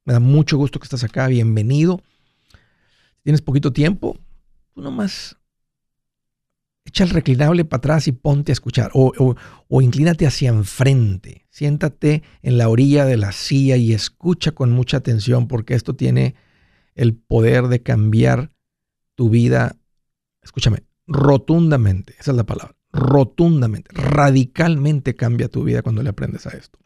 Me 0.06 0.14
da 0.14 0.20
mucho 0.20 0.58
gusto 0.58 0.80
que 0.80 0.84
estás 0.84 1.04
acá. 1.04 1.26
Bienvenido. 1.26 2.04
Si 3.16 3.24
tienes 3.24 3.42
poquito 3.42 3.74
tiempo, 3.74 4.16
tú 4.76 4.82
nomás 4.84 5.38
echa 6.86 7.04
el 7.04 7.10
reclinable 7.10 7.66
para 7.66 7.80
atrás 7.80 8.08
y 8.08 8.12
ponte 8.12 8.52
a 8.52 8.54
escuchar. 8.54 8.92
O, 8.94 9.36
o, 9.70 9.82
inclínate 9.82 10.28
hacia 10.28 10.50
enfrente. 10.50 11.48
Siéntate 11.50 12.22
en 12.44 12.60
la 12.60 12.70
orilla 12.70 13.06
de 13.06 13.18
la 13.18 13.32
silla 13.32 13.76
y 13.76 13.92
escucha 13.92 14.52
con 14.52 14.72
mucha 14.72 14.98
atención 14.98 15.48
porque 15.48 15.74
esto 15.74 15.96
tiene 15.96 16.36
el 16.94 17.16
poder 17.16 17.70
de 17.70 17.82
cambiar 17.82 18.53
tu 19.16 19.30
vida, 19.30 19.76
escúchame, 20.42 20.84
rotundamente, 21.08 22.16
esa 22.20 22.32
es 22.32 22.38
la 22.38 22.46
palabra, 22.46 22.76
rotundamente, 22.92 23.90
radicalmente 23.94 25.16
cambia 25.16 25.50
tu 25.50 25.64
vida 25.64 25.82
cuando 25.82 26.04
le 26.04 26.10
aprendes 26.10 26.46
a 26.48 26.52
esto. 26.52 26.80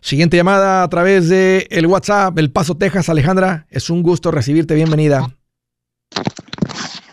Siguiente 0.00 0.36
llamada 0.36 0.82
a 0.82 0.88
través 0.88 1.28
de 1.28 1.66
el 1.70 1.86
WhatsApp, 1.86 2.38
El 2.38 2.50
Paso, 2.50 2.76
Texas. 2.76 3.08
Alejandra, 3.08 3.66
es 3.68 3.90
un 3.90 4.02
gusto 4.02 4.30
recibirte, 4.30 4.74
bienvenida. 4.74 5.36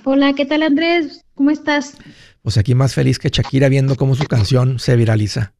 Hola, 0.03 0.33
¿qué 0.33 0.45
tal 0.45 0.63
Andrés? 0.63 1.25
¿Cómo 1.35 1.51
estás? 1.51 1.97
Pues 2.41 2.57
aquí 2.57 2.75
más 2.75 2.93
feliz 2.93 3.19
que 3.19 3.29
Shakira 3.29 3.67
viendo 3.67 3.95
cómo 3.95 4.15
su 4.15 4.23
canción 4.25 4.79
se 4.79 4.95
viraliza. 4.95 5.53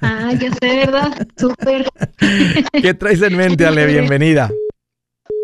Ah, 0.00 0.32
ya 0.32 0.50
sé, 0.52 0.76
¿verdad? 0.76 1.28
Súper. 1.36 1.88
¿Qué 2.72 2.94
traes 2.94 3.22
en 3.22 3.36
mente, 3.36 3.66
Ale? 3.66 3.86
Bienvenida. 3.86 4.50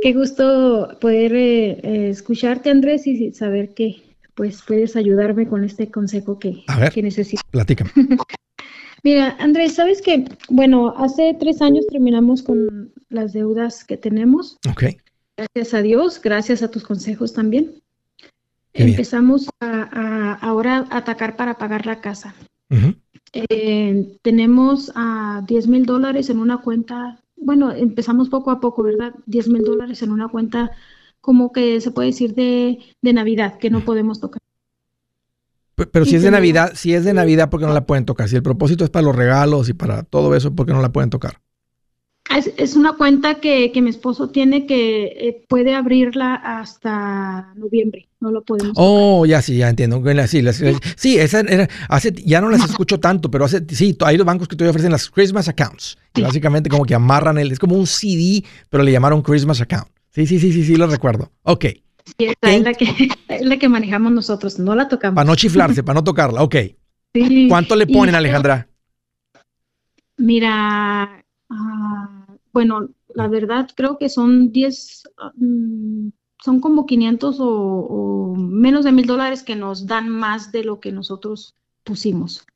Qué 0.03 0.13
gusto 0.15 0.99
poder 1.01 1.33
eh, 1.33 1.71
eh, 1.83 2.09
escucharte, 2.11 2.71
Andrés, 2.71 3.07
y 3.07 3.33
saber 3.33 3.73
que 3.73 4.03
pues 4.35 4.63
puedes 4.67 4.97
ayudarme 4.97 5.47
con 5.47 5.63
este 5.63 5.93
consejo 5.93 6.41
que, 6.41 6.65
que 6.93 7.03
necesito. 7.03 7.43
Platícame. 7.53 7.91
Mira, 9.05 9.37
Andrés, 9.39 9.75
sabes 9.75 10.03
que, 10.03 10.25
bueno, 10.49 10.95
hace 10.97 11.37
tres 11.39 11.63
años 11.63 11.87
terminamos 11.87 12.43
con 12.43 12.93
las 13.11 13.33
deudas 13.33 13.85
que 13.85 13.97
tenemos. 13.97 14.59
Ok. 14.69 14.85
Gracias 15.37 15.75
a 15.75 15.83
Dios, 15.83 16.21
gracias 16.21 16.63
a 16.63 16.71
tus 16.71 16.83
consejos 16.83 17.33
también. 17.33 17.83
Empezamos 18.73 19.51
a, 19.61 20.35
ahora 20.41 20.87
a 20.91 20.97
atacar 20.97 21.37
para 21.37 21.59
pagar 21.59 21.87
la 21.87 22.01
casa. 22.01 22.35
Eh, 23.33 24.19
tenemos 24.23 24.91
a 24.95 25.45
10 25.47 25.69
mil 25.69 25.87
dólares 25.87 26.29
en 26.31 26.39
una 26.39 26.59
cuenta 26.59 27.21
bueno, 27.45 27.73
empezamos 27.73 28.29
poco 28.29 28.51
a 28.51 28.61
poco, 28.61 28.83
¿verdad? 28.83 29.15
10 29.27 29.49
mil 29.49 29.63
dólares 29.63 30.03
en 30.03 30.13
una 30.13 30.29
cuenta 30.29 30.71
como 31.21 31.53
que 31.53 31.81
se 31.81 31.91
puede 31.91 32.09
decir 32.09 32.35
de, 32.35 32.79
Navidad, 33.03 33.59
que 33.59 33.71
no 33.71 33.85
podemos 33.85 34.21
tocar. 34.21 34.41
Pero, 35.75 36.05
si 36.05 36.17
es 36.17 36.23
de 36.23 36.31
Navidad, 36.31 36.73
si 36.75 36.95
es 36.95 37.05
de 37.05 37.15
Navidad, 37.15 37.51
¿por 37.51 37.61
qué 37.61 37.67
no 37.67 37.73
la 37.73 37.87
pueden 37.87 38.05
tocar? 38.05 38.29
Si 38.29 38.37
el 38.37 38.43
propósito 38.43 38.85
es 38.85 38.91
para 38.91 39.05
los 39.05 39.17
regalos 39.17 39.69
y 39.69 39.73
para 39.73 40.05
todo 40.05 40.35
eso, 40.35 40.55
¿por 40.55 40.67
qué 40.67 40.73
no 40.73 40.83
la 40.83 40.93
pueden 40.93 41.11
tocar? 41.11 41.42
Es, 42.31 42.77
una 42.77 42.95
cuenta 42.95 43.41
que, 43.41 43.71
mi 43.83 43.91
esposo 43.91 44.31
tiene 44.31 44.67
que 44.67 45.05
eh, 45.05 45.45
puede 45.49 45.75
abrirla 45.75 46.35
hasta 46.35 47.53
noviembre. 47.57 48.09
No 48.21 48.31
lo 48.31 48.43
podemos. 48.43 48.73
Oh, 48.77 49.27
ya 49.27 49.43
sí, 49.43 49.57
ya 49.57 49.69
entiendo. 49.69 50.03
Sí, 50.27 50.43
sí 50.97 51.19
esa 51.19 51.41
era, 51.41 51.69
hace, 51.89 52.13
ya 52.13 52.41
no 52.41 52.49
las 52.49 52.65
escucho 52.65 53.01
tanto, 53.01 53.31
pero 53.31 53.45
hace, 53.45 53.63
sí, 53.69 53.97
hay 54.01 54.17
los 54.17 54.25
bancos 54.25 54.49
que 54.49 54.57
todavía 54.57 54.71
ofrecen 54.71 54.93
las 54.93 55.11
Christmas 55.11 55.49
accounts. 55.49 55.99
básicamente 56.15 56.71
como 56.71 56.85
que 56.85 56.95
amarran 56.95 57.37
el, 57.37 57.53
es 57.53 57.59
como 57.59 57.77
un 57.77 57.87
CD, 57.87 58.45
pero 58.71 58.83
le 58.83 58.93
llamaron 58.93 59.21
Christmas 59.21 59.61
account. 59.61 59.89
Sí, 60.11 60.27
sí, 60.27 60.39
sí, 60.39 60.53
sí, 60.53 60.65
sí, 60.65 60.77
lo 60.77 60.87
recuerdo. 60.87 61.33
Ok. 61.43 61.67
Sí, 62.05 62.27
esa 62.27 62.55
es 62.55 62.63
la, 62.63 62.75
que, 62.75 62.87
es 63.29 63.45
la 63.45 63.59
que 63.59 63.69
manejamos 63.69 64.13
nosotros, 64.13 64.59
no 64.59 64.75
la 64.75 64.89
tocamos. 64.89 65.17
Para 65.17 65.27
no 65.27 65.37
chiflarse, 65.37 65.83
para 65.83 65.95
no 65.95 66.05
tocarla, 66.05 66.43
ok. 66.43 66.57
Sí. 67.15 67.47
¿Cuánto 67.47 67.77
le 67.77 67.87
ponen, 67.87 68.15
Alejandra? 68.15 68.69
Mira, 70.17 71.22
ah, 71.53 72.27
bueno, 72.53 72.89
La 73.15 73.29
verdad, 73.29 73.69
creo 73.77 73.99
que 73.99 74.09
son 74.09 74.53
10, 74.53 75.05
mm, 75.37 76.09
son 76.43 76.61
como 76.61 76.87
500 76.87 77.37
o, 77.41 78.35
menos 78.37 78.85
de 78.85 78.93
mil 78.93 79.07
dólares 79.07 79.43
que 79.43 79.55
nos 79.55 79.87
dan 79.87 80.09
más 80.09 80.51
de 80.51 80.65
lo 80.65 80.81
que 80.81 80.93
nosotros 80.93 81.55
pusimos. 81.85 82.47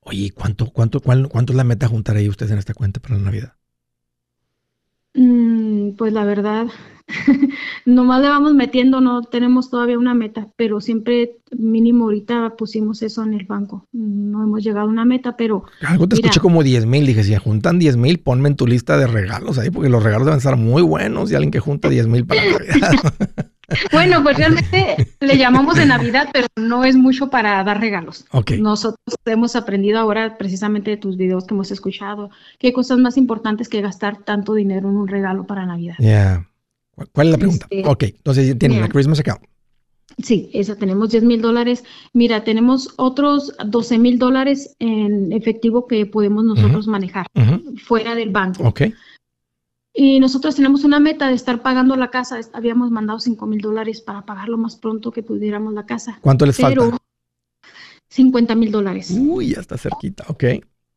Oye, 0.00 0.30
¿cuánto, 0.30 0.70
cuánto, 0.70 1.00
cuánto 1.00 1.52
es 1.52 1.56
la 1.56 1.64
meta 1.64 1.88
juntar 1.88 2.16
ahí 2.16 2.28
ustedes 2.28 2.52
en 2.52 2.58
esta 2.58 2.74
cuenta 2.74 3.00
para 3.00 3.16
la 3.16 3.24
Navidad? 3.24 3.58
Mm, 5.14 5.47
pues 5.98 6.14
la 6.14 6.24
verdad, 6.24 6.68
nomás 7.84 8.22
le 8.22 8.28
vamos 8.28 8.54
metiendo, 8.54 9.02
no 9.02 9.22
tenemos 9.22 9.68
todavía 9.68 9.98
una 9.98 10.14
meta, 10.14 10.48
pero 10.56 10.80
siempre 10.80 11.36
mínimo 11.56 12.04
ahorita 12.04 12.54
pusimos 12.56 13.02
eso 13.02 13.22
en 13.22 13.34
el 13.34 13.44
banco. 13.44 13.86
No 13.92 14.42
hemos 14.42 14.62
llegado 14.62 14.86
a 14.86 14.90
una 14.90 15.04
meta, 15.04 15.36
pero... 15.36 15.64
Algo 15.86 16.08
te 16.08 16.16
escuché 16.16 16.40
como 16.40 16.62
10 16.62 16.86
mil, 16.86 17.04
dije, 17.04 17.24
si 17.24 17.36
juntan 17.36 17.78
10 17.78 17.96
mil, 17.98 18.20
ponme 18.20 18.48
en 18.48 18.56
tu 18.56 18.66
lista 18.66 18.96
de 18.96 19.06
regalos 19.06 19.58
ahí, 19.58 19.70
porque 19.70 19.90
los 19.90 20.02
regalos 20.02 20.26
deben 20.26 20.38
estar 20.38 20.56
muy 20.56 20.82
buenos 20.82 21.30
y 21.30 21.34
alguien 21.34 21.50
que 21.50 21.60
junta 21.60 21.88
10 21.88 22.06
mil 22.06 22.24
para 22.24 22.42
Navidad. 22.50 23.50
Bueno, 23.92 24.22
pues 24.22 24.36
realmente 24.36 25.08
le 25.20 25.36
llamamos 25.36 25.76
de 25.76 25.86
Navidad, 25.86 26.28
pero 26.32 26.46
no 26.56 26.84
es 26.84 26.96
mucho 26.96 27.28
para 27.28 27.62
dar 27.64 27.80
regalos. 27.80 28.24
Nosotros 28.58 29.16
hemos 29.26 29.56
aprendido 29.56 29.98
ahora 29.98 30.38
precisamente 30.38 30.90
de 30.90 30.96
tus 30.96 31.16
videos 31.16 31.44
que 31.44 31.54
hemos 31.54 31.70
escuchado, 31.70 32.30
que 32.58 32.68
hay 32.68 32.72
cosas 32.72 32.98
más 32.98 33.16
importantes 33.16 33.68
que 33.68 33.80
gastar 33.80 34.24
tanto 34.24 34.54
dinero 34.54 34.88
en 34.88 34.96
un 34.96 35.08
regalo 35.08 35.46
para 35.46 35.66
Navidad. 35.66 35.96
Ya. 35.98 36.46
¿Cuál 37.12 37.28
es 37.28 37.32
la 37.32 37.38
pregunta? 37.38 37.66
Este, 37.70 37.88
ok, 37.88 38.02
entonces 38.04 38.58
tienen 38.58 38.80
la 38.80 38.88
Christmas 38.88 39.20
account. 39.20 39.42
Sí, 40.20 40.50
esa 40.52 40.74
tenemos 40.74 41.10
10 41.10 41.22
mil 41.22 41.40
dólares. 41.40 41.84
Mira, 42.12 42.42
tenemos 42.42 42.92
otros 42.96 43.54
12 43.64 43.98
mil 43.98 44.18
dólares 44.18 44.74
en 44.80 45.32
efectivo 45.32 45.86
que 45.86 46.06
podemos 46.06 46.44
nosotros 46.44 46.88
manejar 46.88 47.26
fuera 47.84 48.16
del 48.16 48.30
banco. 48.30 48.64
Ok. 48.64 48.82
Y 50.00 50.20
nosotros 50.20 50.54
tenemos 50.54 50.84
una 50.84 51.00
meta 51.00 51.26
de 51.26 51.34
estar 51.34 51.60
pagando 51.60 51.96
la 51.96 52.08
casa. 52.08 52.38
Habíamos 52.52 52.92
mandado 52.92 53.18
5 53.18 53.44
mil 53.46 53.60
dólares 53.60 54.00
para 54.00 54.24
pagar 54.24 54.48
lo 54.48 54.56
más 54.56 54.76
pronto 54.76 55.10
que 55.10 55.24
pudiéramos 55.24 55.74
la 55.74 55.86
casa. 55.86 56.20
¿Cuánto 56.20 56.46
les 56.46 56.56
falta? 56.56 56.96
50 58.08 58.54
mil 58.54 58.70
dólares. 58.70 59.10
Uy, 59.10 59.54
ya 59.54 59.60
está 59.60 59.76
cerquita, 59.76 60.24
ok. 60.28 60.44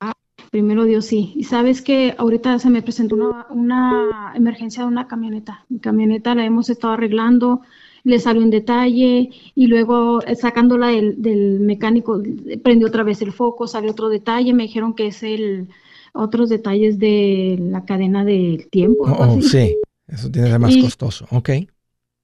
Ah, 0.02 0.14
primero 0.52 0.86
Dios, 0.86 1.08
sí. 1.08 1.34
Y 1.36 1.46
sabes 1.46 1.82
que 1.82 2.14
ahorita 2.16 2.60
se 2.60 2.70
me 2.70 2.84
presentó 2.84 3.16
una, 3.50 4.34
emergencia 4.36 4.84
de 4.84 4.90
una 4.90 5.08
camioneta. 5.08 5.66
Mi 5.70 5.80
camioneta 5.80 6.36
la 6.36 6.46
hemos 6.46 6.70
estado 6.70 6.94
arreglando, 6.94 7.62
le 8.04 8.20
salió 8.20 8.44
en 8.44 8.52
detalle 8.52 9.32
y 9.56 9.66
luego 9.66 10.22
eh, 10.28 10.36
sacándola 10.36 10.90
del, 10.90 11.20
del 11.20 11.60
mecánico, 11.60 12.22
prendió 12.62 12.90
otra 12.90 13.02
vez 13.02 13.24
el 13.24 13.32
foco, 13.32 13.66
salió 13.66 13.90
otro 13.90 14.10
detalle. 14.10 14.54
Me 14.54 14.68
dijeron 14.68 14.94
que 14.94 15.08
es 15.08 15.24
el 15.24 15.70
otros 16.14 16.50
detalles 16.50 17.00
de 17.00 17.58
la 17.60 17.86
cadena 17.86 18.26
del 18.26 18.70
tiempo. 18.70 19.04
Oh, 19.04 19.42
sí, 19.42 19.76
eso 20.08 20.30
tiene 20.30 20.48
que 20.48 20.52
ser 20.52 20.60
más 20.60 20.78
costoso, 20.78 21.26
ok. 21.32 21.50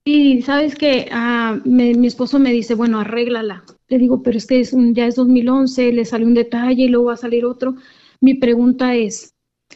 Y 0.06 0.41
sabes 0.41 0.76
que 0.76 1.10
ah, 1.12 1.60
mi 1.65 2.08
esposo 2.08 2.39
me 2.39 2.54
dice, 2.54 2.76
bueno, 2.76 3.00
arréglala. 3.00 3.63
Le 3.89 3.97
digo, 3.97 4.23
pero 4.23 4.38
es 4.38 4.45
que 4.45 4.60
es 4.60 4.73
ya 4.93 5.06
es 5.06 5.15
2011, 5.15 5.91
le 5.91 6.06
sale 6.06 6.26
un 6.26 6.34
detalle 6.34 6.84
y 6.84 6.88
luego 6.88 7.08
va 7.08 7.13
a 7.13 7.17
salir 7.17 7.45
otro. 7.45 7.76
Mi 8.21 8.34
pregunta 8.34 8.95
es, 8.95 9.34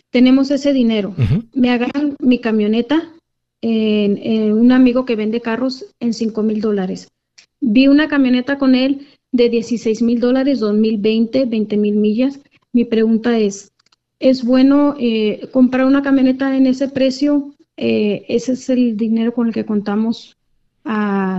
tenemos 0.09 0.51
ese 0.51 0.73
dinero, 0.73 1.13
me 1.53 1.69
agarran 1.69 2.15
mi 2.19 2.39
camioneta 2.39 3.11
en, 3.61 4.53
un 4.53 4.71
amigo 4.71 5.05
que 5.05 5.15
vende 5.15 5.41
carros 5.41 5.85
en 5.99 6.13
5 6.13 6.43
mil 6.43 6.61
dólares. 6.61 7.09
Vi 7.59 7.87
una 7.87 8.07
camioneta 8.07 8.57
con 8.57 8.75
él 8.75 9.07
de 9.31 9.49
16 9.49 10.01
mil 10.01 10.19
dólares, 10.19 10.59
2020, 10.59 11.45
20 11.45 11.77
mil 11.77 11.95
millas. 11.95 12.39
Mi 12.73 12.85
pregunta 12.85 13.37
es, 13.37 13.71
es 14.21 14.45
bueno 14.45 14.95
eh, 14.99 15.49
comprar 15.51 15.85
una 15.85 16.01
camioneta 16.01 16.55
en 16.55 16.67
ese 16.67 16.87
precio. 16.87 17.53
Eh, 17.75 18.25
ese 18.29 18.53
es 18.53 18.69
el 18.69 18.95
dinero 18.95 19.33
con 19.33 19.47
el 19.47 19.53
que 19.53 19.65
contamos. 19.65 20.37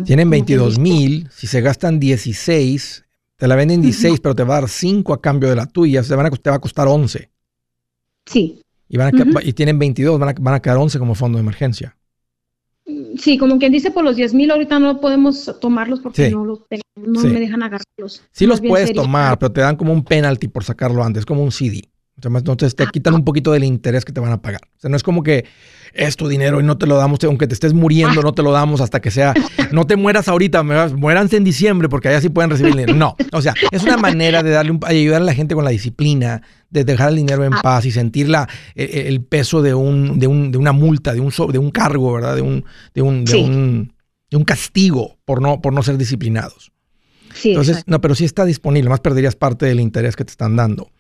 Tienen 0.05 0.31
22 0.31 0.79
mil, 0.79 1.29
si 1.31 1.47
se 1.47 1.61
gastan 1.61 1.99
16, 1.99 3.05
te 3.37 3.49
la 3.49 3.57
venden 3.57 3.83
16, 3.83 4.21
pero 4.21 4.35
te 4.35 4.45
va 4.45 4.59
a 4.59 4.61
dar 4.61 4.69
5 4.69 5.13
a 5.13 5.21
cambio 5.21 5.49
de 5.49 5.57
la 5.57 5.67
tuya, 5.67 6.03
se 6.03 6.15
van 6.15 6.27
a, 6.27 6.31
te 6.31 6.51
va 6.51 6.57
a 6.57 6.61
costar 6.61 6.87
11. 6.87 7.29
Sí. 8.27 8.61
Y, 8.89 8.97
van 8.97 9.13
y 9.43 9.53
tienen 9.53 9.79
22, 9.79 10.19
van 10.19 10.29
a, 10.29 10.35
van 10.39 10.55
a 10.55 10.61
quedar 10.61 10.77
11 10.77 10.99
como 10.99 11.15
fondo 11.15 11.39
de 11.39 11.43
emergencia. 11.43 11.97
Sí, 13.19 13.39
como 13.39 13.59
quien 13.59 13.73
dice, 13.73 13.91
por 13.91 14.05
los 14.05 14.17
10 14.17 14.35
mil 14.35 14.51
ahorita 14.51 14.79
no 14.79 15.01
podemos 15.01 15.57
tomarlos 15.61 16.01
porque 16.01 16.31
no, 16.31 16.45
los 16.45 16.61
no 16.97 17.21
me 17.21 17.41
dejan 17.41 17.63
agarrarlos. 17.63 18.23
Sí 18.33 18.47
los 18.47 18.61
puedes 18.61 18.93
tomar, 18.93 19.39
pero 19.39 19.53
te 19.53 19.61
dan 19.61 19.77
como 19.77 19.93
un 19.93 20.05
penalty 20.05 20.49
por 20.49 20.65
sacarlo 20.65 21.03
antes, 21.03 21.25
como 21.25 21.43
un 21.43 21.53
CD. 21.53 21.92
Entonces 22.25 22.75
te 22.75 22.87
quitan 22.87 23.15
un 23.15 23.25
poquito 23.25 23.53
del 23.53 23.65
interés 23.65 24.05
que 24.05 24.13
te 24.13 24.21
van 24.21 24.33
a 24.33 24.41
pagar. 24.41 24.61
O 24.77 24.81
sea, 24.81 24.91
no 24.91 24.97
es 24.97 25.03
como 25.03 25.23
que 25.23 25.45
es 25.95 26.17
tu 26.17 26.29
dinero 26.29 26.61
y 26.61 26.63
no 26.63 26.79
te 26.79 26.87
lo 26.87 26.97
damos, 26.97 27.19
aunque 27.25 27.47
te 27.47 27.55
estés 27.55 27.75
muriendo, 27.75 28.23
no 28.23 28.33
te 28.33 28.43
lo 28.43 28.51
damos 28.51 28.81
hasta 28.81 29.01
que 29.01 29.11
sea, 29.11 29.35
no 29.73 29.87
te 29.87 29.97
mueras 29.97 30.29
ahorita, 30.29 30.63
muéranse 30.63 31.37
en 31.37 31.45
diciembre 31.45 31.89
porque 31.89 32.09
allá 32.09 32.21
sí 32.21 32.29
pueden 32.29 32.51
recibir 32.51 32.73
dinero. 32.73 32.95
No, 32.95 33.17
o 33.33 33.43
sea, 33.43 33.55
es 33.71 33.83
una 33.83 33.97
manera 33.97 34.43
de 34.43 34.51
darle 34.51 34.73
un, 34.73 34.81
ayudar 34.85 35.23
a 35.23 35.25
la 35.25 35.35
gente 35.35 35.55
con 35.55 35.65
la 35.65 35.71
disciplina, 35.71 36.43
de 36.71 36.85
dejar 36.85 37.11
el 37.11 37.17
dinero 37.17 37.45
en 37.45 37.53
paz 37.63 37.85
y 37.85 37.91
sentir 37.91 38.29
la, 38.29 38.49
e, 38.75 38.85
e, 38.85 39.09
el, 39.09 39.23
peso 39.23 39.61
de, 39.61 39.75
un, 39.75 40.19
de, 40.19 40.27
un, 40.27 40.51
de 40.51 40.59
una 40.59 40.73
multa, 40.73 41.13
de 41.13 41.21
un, 41.21 41.33
de 41.51 41.59
un 41.59 41.71
cargo, 41.71 42.13
¿verdad? 42.13 42.37
De 42.37 42.43
un, 42.43 42.65
de 42.95 43.03
un, 43.03 43.25
de 43.25 43.37
un, 43.37 43.93
de 44.31 44.37
un 44.37 44.45
castigo 44.45 45.19
por 45.25 45.43
no, 45.43 45.61
por 45.61 45.73
no 45.73 45.83
ser 45.83 45.99
disciplinados. 45.99 46.73
Sí, 47.35 47.51
Entonces, 47.51 47.83
no, 47.87 48.01
pero 48.01 48.15
sí 48.15 48.25
está 48.25 48.45
disponible, 48.45 48.91
más 48.91 49.01
perderías 49.01 49.37
parte 49.37 49.67
del 49.67 49.81
interés 49.81 50.17
que 50.17 50.25
te 50.25 50.31
están 50.31 50.57
dando 50.57 50.91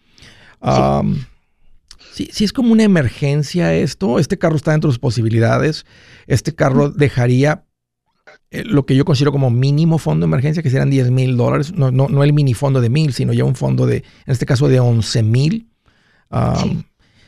si, 2.12 2.44
es 2.44 2.52
como 2.52 2.72
una 2.72 2.84
emergencia 2.84 3.74
esto, 3.74 4.18
este 4.18 4.38
carro 4.38 4.56
está 4.56 4.72
dentro 4.72 4.88
de 4.88 4.92
sus 4.92 4.98
posibilidades, 4.98 5.86
este 6.26 6.54
carro 6.54 6.90
dejaría 6.90 7.64
eh, 8.50 8.64
lo 8.64 8.84
que 8.84 8.94
yo 8.94 9.04
considero 9.04 9.32
como 9.32 9.50
mínimo 9.50 9.98
fondo 9.98 10.26
de 10.26 10.30
emergencia, 10.30 10.62
que 10.62 10.70
serían 10.70 10.90
10 10.90 11.10
mil 11.10 11.36
dólares, 11.36 11.72
no, 11.72 11.90
no, 11.90 12.22
el 12.22 12.32
mini 12.32 12.54
fondo 12.54 12.80
de 12.80 12.90
mil, 12.90 13.12
sino 13.14 13.32
ya 13.32 13.44
un 13.44 13.54
fondo 13.54 13.86
de, 13.86 13.96
en 13.96 14.32
este 14.32 14.46
caso, 14.46 14.68
de 14.68 14.78
11 14.78 15.22
mil. 15.22 15.68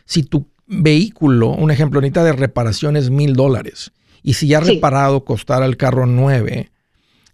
Si 0.04 0.22
tu 0.22 0.50
vehículo, 0.66 1.50
un 1.50 1.70
ejemplo, 1.70 2.00
necesita 2.00 2.24
de 2.24 2.32
reparación 2.32 2.96
es 2.96 3.10
mil 3.10 3.34
dólares, 3.34 3.92
y 4.22 4.34
si 4.34 4.48
ya 4.48 4.60
reparado 4.60 5.24
costara 5.24 5.66
el 5.66 5.76
carro 5.76 6.06
9, 6.06 6.70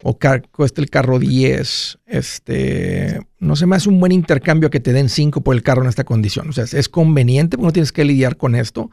o 0.02 0.18
cuesta 0.50 0.80
el 0.80 0.88
carro 0.88 1.18
10, 1.18 1.98
este, 2.06 3.20
no 3.38 3.56
se 3.56 3.66
me 3.66 3.76
hace 3.76 3.88
un 3.88 4.00
buen 4.00 4.12
intercambio 4.12 4.70
que 4.70 4.80
te 4.80 4.92
den 4.92 5.08
5 5.08 5.42
por 5.42 5.54
el 5.54 5.62
carro 5.62 5.82
en 5.82 5.88
esta 5.88 6.04
condición. 6.04 6.48
O 6.48 6.52
sea, 6.52 6.64
es 6.64 6.88
conveniente 6.88 7.56
porque 7.56 7.66
no 7.66 7.72
tienes 7.72 7.92
que 7.92 8.04
lidiar 8.04 8.36
con 8.36 8.54
esto, 8.54 8.90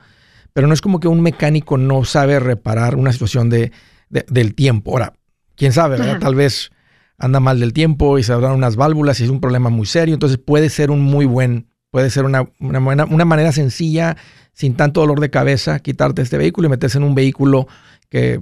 pero 0.54 0.68
no 0.68 0.74
es 0.74 0.82
como 0.82 1.00
que 1.00 1.08
un 1.08 1.22
mecánico 1.22 1.78
no 1.78 2.04
sabe 2.04 2.40
reparar 2.40 2.96
una 2.96 3.14
situación 3.14 3.50
de, 3.50 3.72
del 4.10 4.54
tiempo. 4.54 4.92
Ahora, 4.92 5.14
quién 5.56 5.72
sabe, 5.72 5.98
¿verdad? 5.98 6.20
Tal 6.20 6.36
vez 6.36 6.72
anda 7.18 7.40
mal 7.40 7.60
del 7.60 7.74
tiempo 7.74 8.20
y 8.20 8.24
se 8.24 8.34
abran 8.34 8.54
unas 8.54 8.76
válvulas 8.76 9.20
y 9.20 9.24
es 9.24 9.30
un 9.30 9.40
problema 9.40 9.70
muy 9.70 9.86
serio. 9.86 10.14
Entonces 10.14 10.38
puede 10.38 10.70
ser 10.70 10.92
un 10.92 11.02
muy 11.02 11.26
buen, 11.26 11.68
puede 11.90 12.10
ser 12.10 12.26
una, 12.26 12.50
una, 12.60 13.06
una 13.06 13.26
manera 13.26 13.52
sencilla, 13.54 14.18
sin 14.52 14.76
tanto 14.76 15.02
dolor 15.02 15.20
de 15.20 15.30
cabeza, 15.30 15.80
quitarte 15.80 16.22
este 16.22 16.38
vehículo 16.38 16.68
y 16.68 16.72
meterse 16.72 16.98
en 16.98 17.04
un 17.04 17.16
vehículo 17.16 17.68
que 18.10 18.40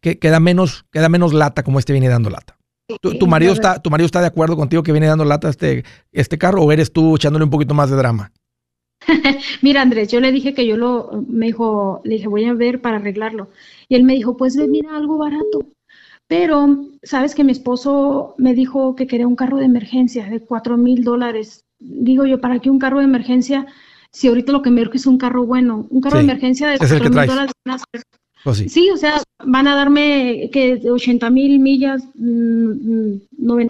que 0.00 0.18
queda 0.18 0.40
menos, 0.40 0.84
queda 0.92 1.08
menos 1.08 1.32
lata 1.32 1.62
como 1.62 1.78
este 1.78 1.92
viene 1.92 2.08
dando 2.08 2.30
lata. 2.30 2.56
¿Tu, 3.00 3.26
marido 3.26 3.52
está, 3.52 3.80
¿Tu 3.80 3.90
marido 3.90 4.06
está 4.06 4.20
de 4.20 4.26
acuerdo 4.26 4.56
contigo 4.56 4.82
que 4.82 4.92
viene 4.92 5.06
dando 5.06 5.24
lata 5.24 5.48
este, 5.48 5.84
este 6.12 6.38
carro 6.38 6.62
o 6.62 6.72
eres 6.72 6.92
tú 6.92 7.16
echándole 7.16 7.44
un 7.44 7.50
poquito 7.50 7.74
más 7.74 7.90
de 7.90 7.96
drama? 7.96 8.32
Mira, 9.62 9.82
Andrés, 9.82 10.08
yo 10.10 10.20
le 10.20 10.32
dije 10.32 10.54
que 10.54 10.66
yo 10.66 10.76
lo, 10.76 11.24
me 11.28 11.46
dijo, 11.46 12.00
le 12.04 12.16
dije, 12.16 12.28
voy 12.28 12.44
a 12.44 12.54
ver 12.54 12.80
para 12.80 12.96
arreglarlo. 12.96 13.50
Y 13.88 13.94
él 13.94 14.04
me 14.04 14.14
dijo, 14.14 14.36
pues 14.36 14.56
mira, 14.56 14.96
algo 14.96 15.18
barato. 15.18 15.66
Pero, 16.28 16.86
sabes 17.02 17.34
que 17.34 17.44
mi 17.44 17.52
esposo 17.52 18.34
me 18.38 18.54
dijo 18.54 18.94
que 18.94 19.06
quería 19.06 19.26
un 19.26 19.36
carro 19.36 19.58
de 19.58 19.64
emergencia 19.64 20.28
de 20.30 20.40
cuatro 20.40 20.76
mil 20.76 21.04
dólares. 21.04 21.64
Digo 21.78 22.26
yo, 22.26 22.40
¿para 22.40 22.60
qué 22.60 22.70
un 22.70 22.78
carro 22.78 22.98
de 22.98 23.04
emergencia? 23.04 23.66
Si 24.12 24.28
ahorita 24.28 24.52
lo 24.52 24.62
que 24.62 24.70
me 24.70 24.82
urge 24.82 24.98
es 24.98 25.06
un 25.06 25.18
carro 25.18 25.44
bueno, 25.44 25.86
un 25.90 26.00
carro 26.00 26.18
de 26.18 26.24
emergencia 26.24 26.68
de 26.68 26.78
cuatro 26.78 27.10
mil 27.10 27.26
dólares. 27.26 27.52
Oh, 28.44 28.54
sí. 28.54 28.90
o 28.90 28.96
sea, 28.96 29.22
van 29.44 29.68
a 29.68 29.76
darme 29.76 30.50
que 30.52 30.80
80 30.88 31.30
mil 31.30 31.60
millas, 31.60 32.02
90 32.14 33.22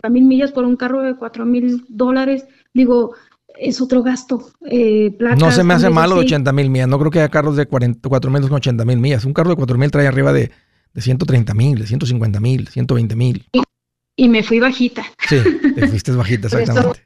mm, 0.08 0.12
mil 0.12 0.24
millas 0.24 0.52
por 0.52 0.64
un 0.64 0.76
carro 0.76 1.02
de 1.02 1.14
4 1.14 1.44
mil 1.44 1.84
dólares. 1.88 2.46
Digo, 2.72 3.14
es 3.58 3.80
otro 3.80 4.02
gasto. 4.02 4.50
Eh, 4.66 5.16
no 5.38 5.50
se 5.52 5.62
me 5.62 5.74
hace 5.74 5.90
malo 5.90 6.14
de 6.14 6.22
80 6.22 6.52
mil 6.52 6.70
millas. 6.70 6.88
No 6.88 6.98
creo 6.98 7.10
que 7.10 7.18
haya 7.20 7.28
carros 7.28 7.56
de 7.56 7.66
44 7.66 8.30
mil 8.30 8.42
con 8.42 8.54
80 8.54 8.84
mil 8.84 8.98
millas. 8.98 9.24
Un 9.24 9.34
carro 9.34 9.50
de 9.50 9.56
4 9.56 9.78
mil 9.78 9.90
trae 9.90 10.06
arriba 10.06 10.32
de, 10.32 10.50
de 10.94 11.00
130 11.00 11.54
mil, 11.54 11.78
de 11.78 11.86
150 11.86 12.40
mil, 12.40 12.68
120 12.68 13.16
mil. 13.16 13.46
Y, 14.16 14.28
me 14.28 14.42
fui 14.42 14.60
bajita. 14.60 15.04
Sí, 15.28 15.36
te 15.74 15.88
fuiste 15.88 16.12
bajita, 16.12 16.46
exactamente. 16.52 17.00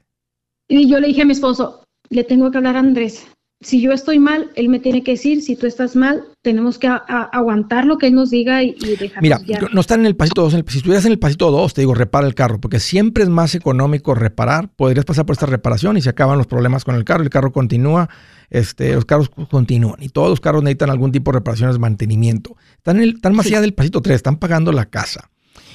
y 0.67 0.89
yo 0.89 0.99
le 0.99 1.07
dije 1.07 1.23
a 1.23 1.25
mi 1.25 1.31
esposo, 1.31 1.83
le 2.09 2.23
tengo 2.23 2.51
que 2.51 2.57
hablar 2.57 2.75
a 2.75 2.79
Andrés 2.79 3.27
si 3.59 3.81
yo 3.81 3.91
estoy 3.91 4.19
mal, 4.19 4.51
él 4.55 4.69
me 4.69 4.79
tiene 4.79 5.03
que 5.03 5.11
decir, 5.11 5.41
si 5.41 5.55
tú 5.55 5.65
estás 5.65 5.95
mal, 5.95 6.23
tenemos 6.43 6.77
que 6.77 6.87
aguantar 6.87 7.85
lo 7.85 7.97
que 7.97 8.07
él 8.07 8.13
nos 8.13 8.29
diga 8.29 8.61
y, 8.61 8.75
y 8.79 8.95
dejarnos 8.95 9.21
Mira, 9.21 9.39
no 9.73 9.81
están 9.81 10.01
en 10.01 10.05
el 10.05 10.15
pasito 10.15 10.43
2, 10.43 10.63
si 10.67 10.77
estuvieras 10.77 11.05
en 11.05 11.13
el 11.13 11.19
pasito 11.19 11.49
2, 11.49 11.73
te 11.73 11.81
digo, 11.81 11.95
repara 11.95 12.27
el 12.27 12.35
carro, 12.35 12.61
porque 12.61 12.79
siempre 12.79 13.23
es 13.23 13.29
más 13.29 13.55
económico 13.55 14.13
reparar, 14.13 14.69
podrías 14.75 15.05
pasar 15.05 15.25
por 15.25 15.33
esta 15.33 15.47
reparación 15.47 15.97
y 15.97 16.01
se 16.01 16.09
acaban 16.09 16.37
los 16.37 16.45
problemas 16.45 16.85
con 16.85 16.93
el 16.95 17.03
carro, 17.03 17.23
el 17.23 17.31
carro 17.31 17.51
continúa, 17.51 18.09
este, 18.51 18.93
los 18.93 19.05
carros 19.05 19.29
continúan 19.29 20.03
y 20.03 20.09
todos 20.09 20.29
los 20.29 20.39
carros 20.39 20.61
necesitan 20.61 20.91
algún 20.91 21.11
tipo 21.11 21.31
de 21.31 21.39
reparaciones, 21.39 21.79
mantenimiento. 21.79 22.55
Están, 22.75 22.97
en 22.97 23.03
el, 23.03 23.09
están 23.15 23.35
más 23.35 23.47
allá 23.47 23.61
del 23.61 23.73
pasito 23.73 24.03
3, 24.03 24.15
están 24.15 24.37
pagando 24.37 24.71
la 24.71 24.85
casa. 24.85 25.31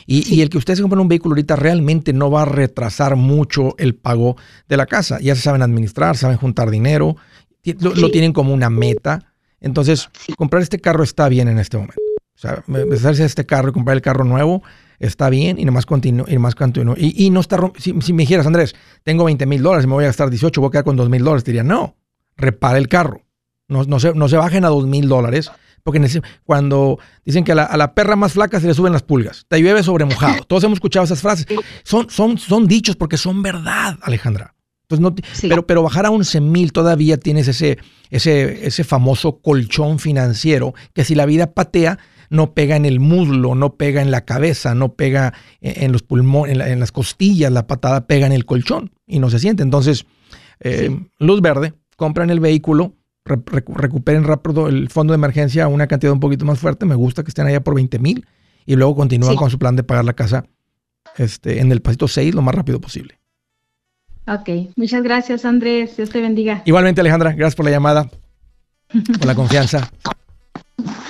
Y, 0.06 0.34
y, 0.34 0.40
el 0.42 0.50
que 0.50 0.58
ustedes 0.58 0.80
compren 0.80 1.00
un 1.00 1.06
vehículo 1.06 1.34
ahorita 1.34 1.54
realmente 1.54 2.12
no 2.12 2.28
va 2.28 2.42
a 2.42 2.44
retrasar 2.44 3.14
mucho 3.14 3.76
el 3.78 3.94
pago 3.94 4.36
de 4.68 4.76
la 4.76 4.86
casa. 4.86 5.20
Ya 5.20 5.36
se 5.36 5.42
saben 5.42 5.62
administrar, 5.62 6.16
saben 6.16 6.38
juntar 6.38 6.70
dinero, 6.70 7.16
lo, 7.64 8.10
tienen 8.10 8.32
como 8.32 8.52
una 8.52 8.70
meta. 8.70 9.32
Entonces, 9.60 10.10
comprar 10.36 10.62
este 10.62 10.80
carro 10.80 11.04
está 11.04 11.28
bien 11.28 11.48
en 11.48 11.58
este 11.58 11.76
momento. 11.76 12.00
O 12.34 12.38
sea, 12.38 12.64
empezarse 12.66 13.22
a 13.22 13.26
este 13.26 13.46
carro 13.46 13.70
y 13.70 13.72
comprar 13.72 13.96
el 13.96 14.02
carro 14.02 14.24
nuevo 14.24 14.62
está 14.98 15.30
bien 15.30 15.58
y 15.58 15.64
nomás 15.64 15.86
continúo. 15.86 16.26
Y, 16.28 16.34
nomás 16.34 16.54
continúo. 16.54 16.94
Y, 16.96 17.26
y 17.26 17.30
no 17.30 17.40
está 17.40 17.58
si, 17.78 17.94
si, 18.00 18.12
me 18.12 18.22
dijeras, 18.22 18.46
Andrés, 18.46 18.74
tengo 19.04 19.24
20 19.24 19.46
mil 19.46 19.62
dólares 19.62 19.84
y 19.84 19.88
me 19.88 19.94
voy 19.94 20.04
a 20.04 20.08
gastar 20.08 20.30
18, 20.30 20.60
voy 20.60 20.68
a 20.68 20.70
quedar 20.70 20.84
con 20.84 20.96
2 20.96 21.08
mil 21.08 21.22
dólares, 21.22 21.44
diría, 21.44 21.62
no, 21.62 21.96
repara 22.36 22.78
el 22.78 22.88
carro. 22.88 23.22
No, 23.68 23.84
no, 23.84 24.00
se, 24.00 24.12
no 24.14 24.28
se 24.28 24.36
bajen 24.36 24.64
a 24.64 24.68
2 24.68 24.86
mil 24.86 25.08
dólares. 25.08 25.50
Porque 25.84 26.22
cuando 26.44 27.00
dicen 27.24 27.42
que 27.42 27.52
a 27.52 27.54
la, 27.56 27.64
a 27.64 27.76
la, 27.76 27.94
perra 27.94 28.14
más 28.14 28.34
flaca 28.34 28.60
se 28.60 28.68
le 28.68 28.74
suben 28.74 28.92
las 28.92 29.02
pulgas, 29.02 29.46
te 29.48 29.58
llueve 29.60 29.82
sobre 29.82 30.04
mojado. 30.04 30.44
Todos 30.44 30.62
hemos 30.62 30.76
escuchado 30.76 31.04
esas 31.04 31.20
frases. 31.20 31.46
Son, 31.82 32.08
son, 32.08 32.38
son 32.38 32.68
dichos 32.68 32.94
porque 32.94 33.16
son 33.16 33.42
verdad, 33.42 33.98
Alejandra. 34.02 34.54
Pues 34.92 35.00
no, 35.00 35.14
pero, 35.40 35.66
pero 35.66 35.82
bajar 35.82 36.04
a 36.04 36.10
11 36.10 36.42
mil 36.42 36.70
todavía 36.70 37.16
tienes 37.16 37.48
ese, 37.48 37.78
ese, 38.10 38.66
ese 38.66 38.84
famoso 38.84 39.38
colchón 39.38 39.98
financiero 39.98 40.74
que 40.92 41.02
si 41.02 41.14
la 41.14 41.24
vida 41.24 41.54
patea, 41.54 41.98
no 42.28 42.52
pega 42.52 42.76
en 42.76 42.84
el 42.84 43.00
muslo, 43.00 43.54
no 43.54 43.76
pega 43.76 44.02
en 44.02 44.10
la 44.10 44.26
cabeza, 44.26 44.74
no 44.74 44.92
pega 44.92 45.32
en 45.62 45.92
los 45.92 46.02
pulmones, 46.02 46.60
en, 46.60 46.78
las 46.78 46.92
costillas, 46.92 47.50
la 47.50 47.66
patada 47.66 48.06
pega 48.06 48.26
en 48.26 48.32
el 48.32 48.44
colchón 48.44 48.90
y 49.06 49.18
no 49.18 49.30
se 49.30 49.38
siente. 49.38 49.62
Entonces, 49.62 50.04
eh, 50.60 50.94
luz 51.18 51.40
verde, 51.40 51.72
compran 51.96 52.28
el 52.28 52.40
vehículo, 52.40 52.92
recuperen 53.24 54.24
rápido 54.24 54.68
el 54.68 54.90
fondo 54.90 55.12
de 55.12 55.14
emergencia 55.14 55.64
a 55.64 55.68
una 55.68 55.86
cantidad 55.86 56.12
un 56.12 56.20
poquito 56.20 56.44
más 56.44 56.58
fuerte. 56.58 56.84
Me 56.84 56.96
gusta 56.96 57.22
que 57.22 57.30
estén 57.30 57.46
allá 57.46 57.64
por 57.64 57.74
20 57.74 57.98
mil 57.98 58.26
y 58.66 58.76
luego 58.76 58.94
continúan 58.94 59.36
con 59.36 59.48
su 59.48 59.58
plan 59.58 59.74
de 59.74 59.84
pagar 59.84 60.04
la 60.04 60.12
casa 60.12 60.44
este, 61.16 61.60
en 61.60 61.72
el 61.72 61.80
pasito 61.80 62.08
6 62.08 62.34
lo 62.34 62.42
más 62.42 62.54
rápido 62.54 62.78
posible. 62.78 63.21
Ok, 64.26 64.48
muchas 64.76 65.02
gracias 65.02 65.44
Andrés, 65.44 65.96
Dios 65.96 66.10
te 66.10 66.20
bendiga. 66.20 66.62
Igualmente 66.64 67.00
Alejandra, 67.00 67.32
gracias 67.32 67.56
por 67.56 67.64
la 67.64 67.72
llamada, 67.72 68.08
por 69.18 69.26
la 69.26 69.34
confianza. 69.34 69.90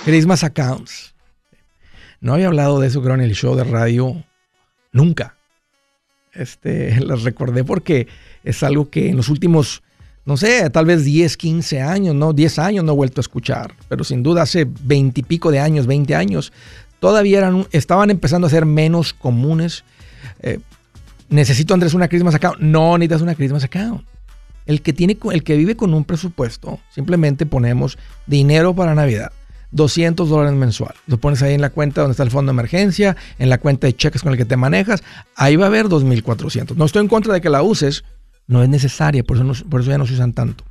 Christmas 0.05 0.43
Accounts. 0.45 1.15
No 2.21 2.35
había 2.35 2.47
hablado 2.47 2.81
de 2.81 2.89
eso 2.89 3.03
creo 3.03 3.15
en 3.15 3.21
el 3.21 3.35
show 3.35 3.55
de 3.55 3.65
radio 3.65 4.25
nunca. 4.93 5.37
Este, 6.33 6.99
las 7.05 7.23
recordé 7.23 7.65
porque 7.65 8.09
es 8.45 8.63
algo 8.63 8.89
que 8.89 9.11
en 9.11 9.17
los 9.17 9.29
últimos, 9.29 9.83
no 10.25 10.37
sé, 10.39 10.71
tal 10.71 10.87
vez 10.87 11.05
10, 11.05 11.37
15 11.37 11.83
años, 11.83 12.15
no, 12.15 12.33
10 12.33 12.59
años 12.61 12.85
no 12.85 12.93
he 12.93 12.97
vuelto 12.97 13.21
a 13.21 13.23
escuchar, 13.23 13.75
pero 13.89 14.05
sin 14.05 14.23
duda 14.23 14.43
hace 14.43 14.67
20 14.67 15.21
y 15.21 15.25
pico 15.25 15.51
de 15.51 15.61
años, 15.61 15.87
20 15.87 16.15
años, 16.15 16.53
todavía 16.99 17.39
eran, 17.39 17.67
estaban 17.73 18.11
empezando 18.11 18.47
a 18.47 18.51
ser 18.51 18.65
menos 18.65 19.13
comunes. 19.13 19.85
Eh, 20.41 20.61
necesito 21.33 21.75
Andrés 21.75 21.95
una 21.95 22.09
Christmas 22.09 22.35
account. 22.35 22.61
No 22.61 22.97
necesitas 22.99 23.23
una 23.23 23.35
Christmas 23.35 23.65
account. 23.65 24.05
El 24.67 24.83
que, 24.83 24.93
tiene, 24.93 25.19
el 25.33 25.43
que 25.43 25.57
vive 25.57 25.77
con 25.77 25.93
un 25.93 26.05
presupuesto, 26.05 26.79
simplemente 26.91 27.47
ponemos 27.47 27.99
dinero 28.27 28.75
para 28.75 28.95
Navidad. 28.95 29.33
200 29.73 30.29
dólares 30.29 30.53
mensual. 30.53 30.95
Lo 31.07 31.19
pones 31.19 31.43
ahí 31.43 31.55
en 31.55 31.63
la 31.63 31.71
cuenta 31.71 32.03
donde 32.03 32.13
está 32.13 32.23
el 32.23 32.31
fondo 32.31 32.53
de 32.53 32.55
emergencia, 32.55 33.17
en 33.39 33.49
la 33.49 33.59
cuenta 33.59 33.87
de 33.87 33.97
cheques 33.97 34.23
con 34.23 34.33
el 34.33 34.39
que 34.39 34.45
te 34.45 34.57
manejas. 34.57 35.03
Ahí 35.35 35.57
va 35.57 35.65
a 35.65 35.69
haber 35.69 35.87
2.400. 35.87 36.77
No 36.77 36.85
estoy 36.85 37.03
en 37.03 37.09
contra 37.09 37.33
de 37.33 37.41
que 37.41 37.49
la 37.49 37.63
uses. 37.63 38.05
No 38.47 38.63
es 38.63 38.69
necesaria, 38.69 39.25
por 39.25 39.37
eso, 39.37 39.65
por 39.69 39.81
eso 39.81 39.91
ya 39.91 39.99
no 39.99 40.07
se 40.07 40.15
usan 40.15 40.33
tanto. 40.33 40.65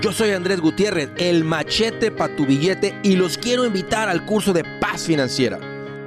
Yo 0.00 0.12
soy 0.12 0.30
Andrés 0.30 0.60
Gutiérrez, 0.60 1.10
el 1.18 1.42
machete 1.42 2.12
para 2.12 2.36
tu 2.36 2.46
billete 2.46 2.94
y 3.02 3.16
los 3.16 3.36
quiero 3.36 3.66
invitar 3.66 4.08
al 4.08 4.24
curso 4.24 4.52
de 4.52 4.62
paz 4.80 5.02
financiera. 5.02 5.58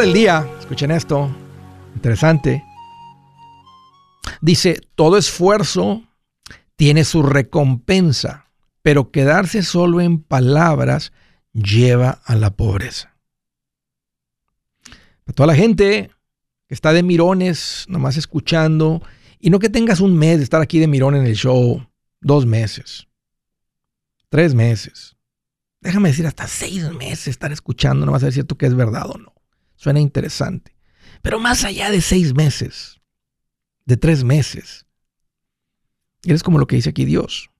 Del 0.00 0.12
día, 0.12 0.48
escuchen 0.58 0.90
esto, 0.90 1.30
interesante. 1.94 2.64
Dice, 4.40 4.80
todo 4.94 5.18
esfuerzo 5.18 6.02
tiene 6.76 7.04
su 7.04 7.22
recompensa, 7.22 8.50
pero 8.82 9.10
quedarse 9.10 9.62
solo 9.62 10.00
en 10.00 10.22
palabras 10.22 11.12
lleva 11.52 12.22
a 12.24 12.34
la 12.34 12.50
pobreza. 12.50 13.16
Para 15.24 15.34
toda 15.34 15.46
la 15.48 15.54
gente 15.54 16.10
que 16.66 16.74
está 16.74 16.92
de 16.92 17.02
mirones, 17.02 17.84
nomás 17.88 18.16
escuchando, 18.16 19.02
y 19.38 19.50
no 19.50 19.58
que 19.58 19.68
tengas 19.68 20.00
un 20.00 20.16
mes 20.16 20.38
de 20.38 20.44
estar 20.44 20.62
aquí 20.62 20.78
de 20.78 20.88
mirón 20.88 21.14
en 21.14 21.26
el 21.26 21.36
show, 21.36 21.86
dos 22.20 22.46
meses, 22.46 23.08
tres 24.30 24.54
meses, 24.54 25.16
déjame 25.80 26.08
decir, 26.08 26.26
hasta 26.26 26.46
seis 26.46 26.90
meses 26.92 27.28
estar 27.28 27.52
escuchando, 27.52 28.06
no 28.06 28.12
vas 28.12 28.22
a 28.22 28.26
ver 28.26 28.32
si 28.32 28.40
esto 28.40 28.56
que 28.56 28.66
es 28.66 28.74
verdad 28.74 29.10
o 29.10 29.18
no. 29.18 29.32
Suena 29.82 29.98
interesante. 29.98 30.76
Pero 31.22 31.40
más 31.40 31.64
allá 31.64 31.90
de 31.90 32.00
seis 32.00 32.36
meses, 32.36 33.00
de 33.84 33.96
tres 33.96 34.22
meses, 34.22 34.86
eres 36.24 36.44
como 36.44 36.58
lo 36.58 36.68
que 36.68 36.76
dice 36.76 36.90
aquí 36.90 37.04
Dios. 37.04 37.50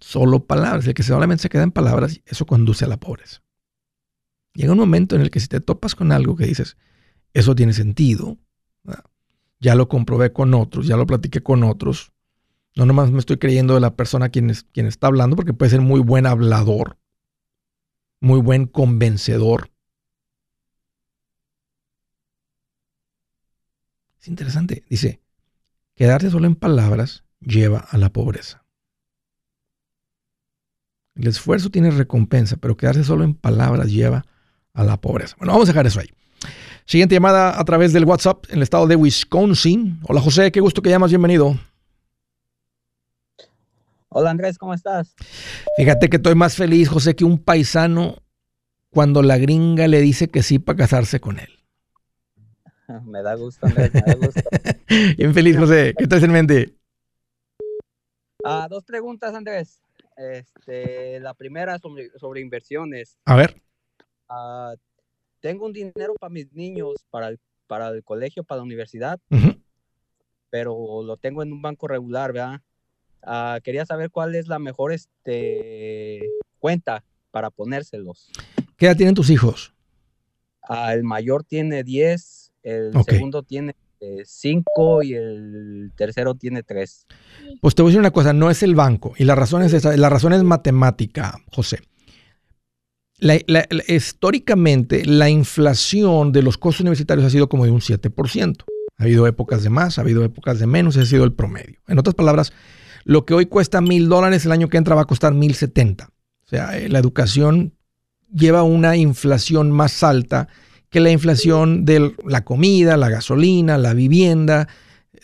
Solo 0.00 0.46
palabras. 0.46 0.86
El 0.86 0.94
que 0.94 1.02
solamente 1.02 1.42
se 1.42 1.48
queda 1.50 1.64
en 1.64 1.70
palabras, 1.70 2.22
eso 2.24 2.46
conduce 2.46 2.86
a 2.86 2.88
la 2.88 2.96
pobreza. 2.96 3.42
Llega 4.54 4.72
un 4.72 4.78
momento 4.78 5.16
en 5.16 5.20
el 5.20 5.30
que 5.30 5.38
si 5.38 5.48
te 5.48 5.60
topas 5.60 5.94
con 5.94 6.12
algo 6.12 6.34
que 6.34 6.46
dices, 6.46 6.78
eso 7.34 7.54
tiene 7.54 7.74
sentido, 7.74 8.38
ya 9.60 9.74
lo 9.74 9.90
comprobé 9.90 10.32
con 10.32 10.54
otros, 10.54 10.86
ya 10.86 10.96
lo 10.96 11.06
platiqué 11.06 11.42
con 11.42 11.62
otros, 11.62 12.14
no 12.74 12.86
nomás 12.86 13.10
me 13.10 13.18
estoy 13.18 13.36
creyendo 13.36 13.74
de 13.74 13.80
la 13.80 13.96
persona 13.96 14.30
quien, 14.30 14.50
quien 14.72 14.86
está 14.86 15.08
hablando, 15.08 15.36
porque 15.36 15.52
puede 15.52 15.72
ser 15.72 15.82
muy 15.82 16.00
buen 16.00 16.24
hablador, 16.24 16.96
muy 18.18 18.40
buen 18.40 18.64
convencedor, 18.64 19.75
interesante. 24.28 24.84
Dice, 24.88 25.20
quedarse 25.94 26.30
solo 26.30 26.46
en 26.46 26.54
palabras 26.54 27.24
lleva 27.40 27.78
a 27.78 27.96
la 27.98 28.12
pobreza. 28.12 28.64
El 31.14 31.26
esfuerzo 31.26 31.70
tiene 31.70 31.90
recompensa, 31.90 32.56
pero 32.56 32.76
quedarse 32.76 33.04
solo 33.04 33.24
en 33.24 33.34
palabras 33.34 33.90
lleva 33.90 34.26
a 34.74 34.84
la 34.84 35.00
pobreza. 35.00 35.34
Bueno, 35.38 35.54
vamos 35.54 35.68
a 35.68 35.72
dejar 35.72 35.86
eso 35.86 36.00
ahí. 36.00 36.10
Siguiente 36.84 37.14
llamada 37.14 37.58
a 37.58 37.64
través 37.64 37.92
del 37.92 38.04
WhatsApp 38.04 38.44
en 38.50 38.58
el 38.58 38.62
estado 38.62 38.86
de 38.86 38.96
Wisconsin. 38.96 39.98
Hola 40.02 40.20
José, 40.20 40.52
qué 40.52 40.60
gusto 40.60 40.82
que 40.82 40.90
llamas, 40.90 41.10
bienvenido. 41.10 41.58
Hola 44.08 44.30
Andrés, 44.30 44.56
¿cómo 44.56 44.72
estás? 44.72 45.14
Fíjate 45.76 46.08
que 46.08 46.16
estoy 46.16 46.34
más 46.34 46.54
feliz, 46.54 46.88
José, 46.88 47.16
que 47.16 47.24
un 47.24 47.38
paisano 47.38 48.22
cuando 48.90 49.22
la 49.22 49.36
gringa 49.36 49.88
le 49.88 50.00
dice 50.00 50.28
que 50.28 50.42
sí 50.42 50.58
para 50.58 50.78
casarse 50.78 51.20
con 51.20 51.38
él? 51.38 51.55
Me 53.04 53.22
da 53.22 53.34
gusto, 53.34 53.66
Andrés, 53.66 53.92
me 53.92 54.00
da 54.00 54.14
gusto. 54.14 54.40
Bien 55.16 55.34
feliz, 55.34 55.56
José. 55.56 55.94
¿Qué 55.96 56.06
traes 56.06 56.24
en 56.24 56.32
mente? 56.32 56.74
Ah, 58.44 58.68
dos 58.70 58.84
preguntas, 58.84 59.34
Andrés. 59.34 59.80
Este, 60.16 61.20
la 61.20 61.34
primera 61.34 61.78
sobre, 61.78 62.10
sobre 62.18 62.40
inversiones. 62.40 63.18
A 63.24 63.36
ver. 63.36 63.60
Ah, 64.28 64.74
tengo 65.40 65.66
un 65.66 65.72
dinero 65.72 66.14
para 66.18 66.32
mis 66.32 66.52
niños, 66.52 67.04
para 67.10 67.28
el, 67.28 67.40
para 67.66 67.88
el 67.88 68.02
colegio, 68.04 68.44
para 68.44 68.58
la 68.58 68.64
universidad, 68.64 69.20
pero 70.50 71.02
lo 71.02 71.16
tengo 71.16 71.42
en 71.42 71.52
un 71.52 71.60
banco 71.60 71.88
regular, 71.88 72.32
¿verdad? 72.32 72.60
Ah, 73.22 73.58
quería 73.62 73.84
saber 73.84 74.10
cuál 74.10 74.34
es 74.34 74.48
la 74.48 74.58
mejor 74.58 74.92
este, 74.92 76.30
cuenta 76.58 77.04
para 77.30 77.50
ponérselos. 77.50 78.30
¿Qué 78.76 78.86
edad 78.86 78.96
tienen 78.96 79.14
tus 79.14 79.30
hijos? 79.30 79.74
Ah, 80.62 80.94
el 80.94 81.04
mayor 81.04 81.44
tiene 81.44 81.84
10, 81.84 82.45
el 82.66 82.92
segundo 83.04 83.44
tiene 83.44 83.76
5 84.24 85.02
y 85.04 85.14
el 85.14 85.92
tercero 85.96 86.34
tiene 86.34 86.62
3. 86.62 87.06
Pues 87.60 87.74
te 87.74 87.82
voy 87.82 87.90
a 87.90 87.92
decir 87.92 88.00
una 88.00 88.10
cosa, 88.10 88.32
no 88.32 88.50
es 88.50 88.62
el 88.62 88.74
banco 88.74 89.14
y 89.16 89.24
la 89.24 89.34
razón 89.34 89.62
es 89.62 89.72
esa, 89.72 89.96
la 89.96 90.10
razón 90.10 90.32
es 90.32 90.42
matemática, 90.42 91.38
José. 91.52 91.80
históricamente, 93.88 95.04
la 95.06 95.30
inflación 95.30 96.32
de 96.32 96.42
los 96.42 96.58
costos 96.58 96.80
universitarios 96.80 97.26
ha 97.26 97.30
sido 97.30 97.48
como 97.48 97.64
de 97.64 97.70
un 97.70 97.80
7%. 97.80 98.64
Ha 98.98 99.02
habido 99.02 99.26
épocas 99.26 99.62
de 99.62 99.70
más, 99.70 99.98
ha 99.98 100.00
habido 100.00 100.24
épocas 100.24 100.58
de 100.58 100.66
menos, 100.66 100.96
ese 100.96 101.02
ha 101.02 101.06
sido 101.06 101.24
el 101.24 101.32
promedio. 101.32 101.78
En 101.86 101.98
otras 101.98 102.14
palabras, 102.14 102.52
lo 103.04 103.24
que 103.24 103.34
hoy 103.34 103.46
cuesta 103.46 103.80
mil 103.80 104.08
dólares, 104.08 104.44
el 104.44 104.52
año 104.52 104.68
que 104.68 104.78
entra 104.78 104.94
va 104.94 105.02
a 105.02 105.06
costar 105.06 105.34
mil 105.34 105.54
setenta. 105.54 106.10
O 106.44 106.48
sea, 106.48 106.76
eh, 106.78 106.88
la 106.88 106.98
educación 106.98 107.74
lleva 108.32 108.62
una 108.62 108.96
inflación 108.96 109.70
más 109.70 110.02
alta 110.02 110.48
que 110.90 111.00
la 111.00 111.10
inflación 111.10 111.84
de 111.84 112.14
la 112.24 112.44
comida, 112.44 112.96
la 112.96 113.08
gasolina, 113.08 113.78
la 113.78 113.94
vivienda, 113.94 114.68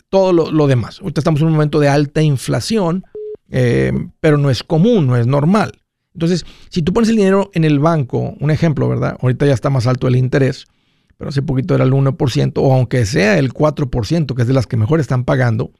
todo 0.08 0.32
lo, 0.32 0.66
demás. 0.66 1.00
Ahorita 1.00 1.20
estamos 1.20 1.40
en 1.40 1.46
un 1.46 1.54
momento 1.54 1.80
de 1.80 1.88
alta 1.88 2.20
inflación, 2.22 3.04
eh, 3.50 3.92
pero 4.20 4.36
no 4.36 4.50
es 4.50 4.62
común, 4.62 5.06
no 5.06 5.16
es 5.16 5.26
normal. 5.26 5.80
Entonces, 6.14 6.44
si 6.68 6.82
tú 6.82 6.92
pones 6.92 7.08
el 7.08 7.16
dinero 7.16 7.50
en 7.54 7.64
el 7.64 7.78
banco, 7.78 8.34
un 8.38 8.50
ejemplo, 8.50 8.88
¿verdad? 8.88 9.16
Ahorita 9.20 9.46
ya 9.46 9.54
está 9.54 9.70
más 9.70 9.86
alto 9.86 10.08
el 10.08 10.16
interés, 10.16 10.66
pero 11.16 11.30
hace 11.30 11.40
poquito 11.40 11.74
era 11.74 11.84
el 11.84 11.92
1%, 11.92 12.52
o 12.56 12.74
aunque 12.74 13.06
sea 13.06 13.38
el 13.38 13.54
4%, 13.54 14.34
que 14.34 14.42
es 14.42 14.48
de 14.48 14.54
las 14.54 14.66
que 14.66 14.76
mejor 14.76 15.00
están 15.00 15.24
pagando, 15.24 15.72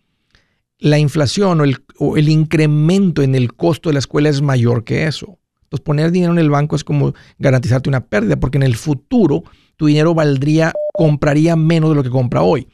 la 0.79 0.99
inflación 0.99 1.61
o 1.61 1.65
el, 1.65 1.85
o 1.99 2.17
el 2.17 2.29
incremento 2.29 3.23
en 3.23 3.35
el 3.35 3.53
costo 3.55 3.89
de 3.91 3.95
la 3.95 3.99
escuela 3.99 4.29
es 4.29 4.41
mayor 4.41 4.85
que 4.85 5.07
eso. 5.07 5.39
Entonces, 5.73 5.85
poner 5.85 6.11
dinero 6.11 6.33
en 6.35 6.39
el 6.39 6.51
banco 6.51 6.77
es 6.77 6.85
como 6.85 7.15
garantizarte 7.39 7.89
una 7.89 8.05
pérdida, 8.05 8.37
porque 8.37 8.59
en 8.59 8.63
el 8.63 8.77
futuro 8.77 9.43
tu 9.77 9.87
dinero 9.87 10.13
valdría, 10.13 10.75
compraría 10.93 11.57
menos 11.57 11.89
de 11.89 11.97
lo 11.97 12.03
que 12.03 12.11
compra 12.11 12.43
hoy. 12.43 12.69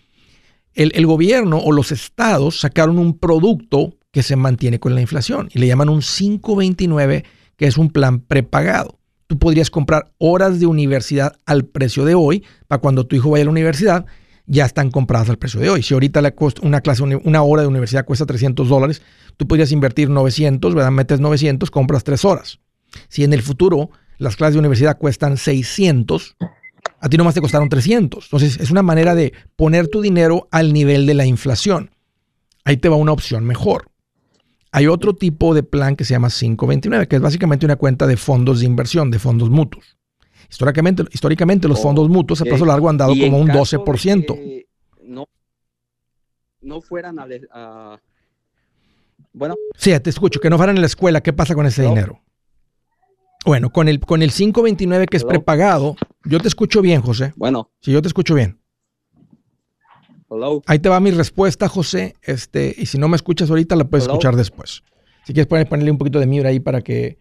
El, 0.74 1.06
gobierno 1.06 1.58
o 1.58 1.70
los 1.70 1.92
estados 1.92 2.58
sacaron 2.58 2.98
un 2.98 3.16
producto 3.16 3.94
que 4.10 4.24
se 4.24 4.34
mantiene 4.34 4.80
con 4.80 4.96
la 4.96 5.00
inflación 5.00 5.48
y 5.52 5.60
le 5.60 5.68
llaman 5.68 5.88
un 5.88 6.00
529, 6.00 7.24
que 7.56 7.66
es 7.68 7.78
un 7.78 7.90
plan 7.90 8.18
prepagado. 8.18 8.98
Tú 9.28 9.38
podrías 9.38 9.70
comprar 9.70 10.10
horas 10.18 10.58
de 10.58 10.66
universidad 10.66 11.36
al 11.46 11.64
precio 11.66 12.04
de 12.04 12.16
hoy, 12.16 12.44
para 12.66 12.80
cuando 12.80 13.06
tu 13.06 13.14
hijo 13.14 13.30
vaya 13.30 13.42
a 13.42 13.44
la 13.44 13.52
universidad, 13.52 14.06
ya 14.46 14.64
están 14.64 14.90
compradas 14.90 15.30
al 15.30 15.38
precio 15.38 15.60
de 15.60 15.70
hoy. 15.70 15.84
Si 15.84 15.94
ahorita 15.94 16.20
una 16.62 16.80
clase, 16.80 17.04
una 17.04 17.42
hora 17.42 17.62
de 17.62 17.68
universidad 17.68 18.04
cuesta 18.04 18.26
300 18.26 18.68
dólares, 18.68 19.02
tú 19.36 19.46
podrías 19.46 19.70
invertir 19.70 20.10
900, 20.10 20.74
¿verdad? 20.74 20.90
Metes 20.90 21.20
900, 21.20 21.70
compras 21.70 22.02
3 22.02 22.24
horas. 22.24 22.58
Si 23.08 23.24
en 23.24 23.32
el 23.32 23.42
futuro 23.42 23.90
las 24.18 24.36
clases 24.36 24.54
de 24.54 24.60
universidad 24.60 24.98
cuestan 24.98 25.36
600, 25.36 26.36
a 27.00 27.08
ti 27.08 27.16
nomás 27.16 27.34
te 27.34 27.40
costaron 27.40 27.68
300. 27.68 28.24
Entonces 28.24 28.58
es 28.60 28.70
una 28.70 28.82
manera 28.82 29.14
de 29.14 29.32
poner 29.56 29.88
tu 29.88 30.00
dinero 30.00 30.48
al 30.50 30.72
nivel 30.72 31.06
de 31.06 31.14
la 31.14 31.26
inflación. 31.26 31.90
Ahí 32.64 32.76
te 32.76 32.88
va 32.88 32.96
una 32.96 33.12
opción 33.12 33.44
mejor. 33.44 33.90
Hay 34.72 34.86
otro 34.86 35.14
tipo 35.14 35.54
de 35.54 35.62
plan 35.62 35.96
que 35.96 36.04
se 36.04 36.12
llama 36.12 36.28
529, 36.28 37.08
que 37.08 37.16
es 37.16 37.22
básicamente 37.22 37.64
una 37.64 37.76
cuenta 37.76 38.06
de 38.06 38.16
fondos 38.16 38.60
de 38.60 38.66
inversión, 38.66 39.10
de 39.10 39.18
fondos 39.18 39.48
mutuos. 39.48 39.96
Históricamente, 40.50 41.04
históricamente 41.10 41.68
los 41.68 41.80
fondos 41.80 42.08
mutuos 42.08 42.40
a 42.40 42.44
plazo 42.44 42.64
largo 42.64 42.88
han 42.88 42.96
dado 42.96 43.14
como 43.18 43.38
un 43.38 43.48
12%. 43.48 44.66
no, 45.04 45.26
no 46.60 46.80
fueran 46.80 47.18
a, 47.18 48.00
Bueno. 49.32 49.54
Sí, 49.76 49.98
te 50.00 50.10
escucho, 50.10 50.40
que 50.40 50.50
no 50.50 50.56
fueran 50.56 50.76
a 50.76 50.80
la 50.80 50.86
escuela, 50.86 51.22
¿qué 51.22 51.32
pasa 51.32 51.54
con 51.54 51.66
ese 51.66 51.82
dinero? 51.82 52.20
Bueno, 53.48 53.70
con 53.70 53.88
el, 53.88 53.98
con 54.00 54.20
el 54.20 54.30
529 54.30 55.06
que 55.06 55.16
es 55.16 55.24
prepagado, 55.24 55.96
yo 56.26 56.38
te 56.38 56.48
escucho 56.48 56.82
bien, 56.82 57.00
José. 57.00 57.32
Bueno. 57.34 57.70
Sí, 57.80 57.92
yo 57.92 58.02
te 58.02 58.08
escucho 58.08 58.34
bien. 58.34 58.60
Hello. 60.28 60.62
Ahí 60.66 60.80
te 60.80 60.90
va 60.90 61.00
mi 61.00 61.12
respuesta, 61.12 61.66
José. 61.66 62.14
Este, 62.20 62.74
y 62.76 62.84
si 62.84 62.98
no 62.98 63.08
me 63.08 63.16
escuchas 63.16 63.48
ahorita, 63.48 63.74
la 63.74 63.84
puedes 63.84 64.04
escuchar 64.04 64.36
después. 64.36 64.82
Si 65.24 65.32
quieres 65.32 65.46
ponerle 65.46 65.90
un 65.90 65.96
poquito 65.96 66.20
de 66.20 66.26
mute 66.26 66.46
ahí 66.46 66.60
para 66.60 66.82
que. 66.82 67.20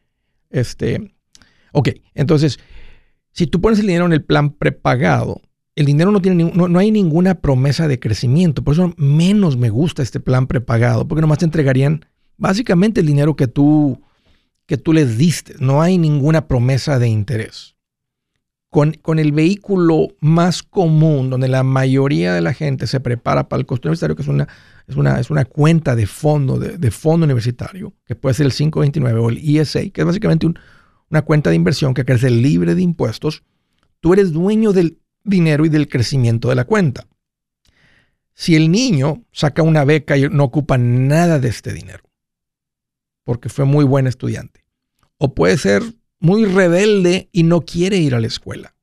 Este. 0.50 1.16
Ok, 1.72 1.92
entonces, 2.14 2.60
si 3.32 3.48
tú 3.48 3.62
pones 3.62 3.80
el 3.80 3.88
dinero 3.88 4.06
en 4.06 4.12
el 4.12 4.26
plan 4.26 4.50
prepagado, 4.50 5.40
el 5.76 5.86
dinero 5.86 6.12
no 6.12 6.22
tiene 6.22 6.52
no, 6.54 6.68
no 6.68 6.80
hay 6.80 6.92
ninguna 6.92 7.36
promesa 7.36 7.88
de 7.88 8.02
crecimiento. 8.02 8.66
Por 8.66 8.74
eso 8.74 8.94
menos 8.98 9.56
me 9.56 9.70
gusta 9.70 10.04
este 10.04 10.20
plan 10.20 10.46
prepagado, 10.46 11.08
porque 11.08 11.22
nomás 11.22 11.38
te 11.38 11.46
entregarían 11.46 12.06
básicamente 12.36 13.00
el 13.00 13.08
dinero 13.08 13.38
que 13.38 13.48
tú 13.48 14.02
que 14.68 14.78
tú 14.78 14.94
les 14.94 15.18
diste. 15.18 15.56
No 15.60 15.82
hay 15.82 15.98
ninguna 15.98 16.48
promesa 16.48 17.00
de 17.00 17.08
interés. 17.08 17.76
Con, 18.70 18.92
con, 19.02 19.18
el 19.18 19.32
vehículo 19.32 20.10
más 20.20 20.62
común, 20.62 21.30
donde 21.30 21.48
la 21.48 21.64
mayoría 21.64 22.34
de 22.34 22.42
la 22.42 22.54
gente 22.54 22.86
se 22.86 23.00
prepara 23.00 23.48
para 23.48 23.62
el 23.62 23.66
costo 23.66 23.88
universitario, 23.88 24.16
que 24.16 24.22
es 24.22 24.28
una, 24.28 24.48
es 24.88 24.96
una, 24.98 25.20
es 25.20 25.30
una 25.30 25.46
cuenta 25.46 25.96
de 25.96 26.06
fondo, 26.06 26.60
de, 26.60 26.92
fondo 26.92 27.24
universitario, 27.24 27.94
que 28.06 28.16
puede 28.16 28.36
ser 28.36 28.46
el 28.46 28.52
529 28.52 29.20
o 29.20 29.30
el 29.30 29.58
ESA, 29.58 29.80
que 29.90 30.02
es 30.02 30.06
básicamente 30.06 30.48
una 31.10 31.22
cuenta 31.22 31.50
de 31.50 31.56
inversión 31.56 31.94
que 31.94 32.04
crece 32.04 32.30
libre 32.30 32.76
de 32.76 32.82
impuestos, 32.82 33.44
tú 34.02 34.14
eres 34.14 34.34
dueño 34.34 34.74
del 34.74 35.00
dinero 35.24 35.66
y 35.66 35.70
del 35.70 35.88
crecimiento 35.88 36.50
de 36.50 36.56
la 36.56 36.66
cuenta. 36.66 37.08
Si 38.34 38.56
el 38.56 38.70
niño 38.70 39.24
saca 39.32 39.64
una 39.64 39.86
beca 39.86 40.18
y 40.18 40.30
no 40.30 40.44
ocupa 40.44 40.78
nada 40.78 41.40
de 41.40 41.48
este 41.48 41.74
dinero, 41.74 42.04
porque 43.28 43.50
fue 43.50 43.66
muy 43.66 43.84
buen 43.84 44.08
estudiante. 44.08 44.64
O 45.18 45.36
puede 45.36 45.58
ser 45.58 45.84
muy 46.18 46.46
rebelde 46.46 47.28
y 47.34 47.44
no 47.44 47.60
quiere 47.60 47.98
ir 47.98 48.16
a 48.16 48.22
la 48.22 48.28
escuela. 48.28 48.74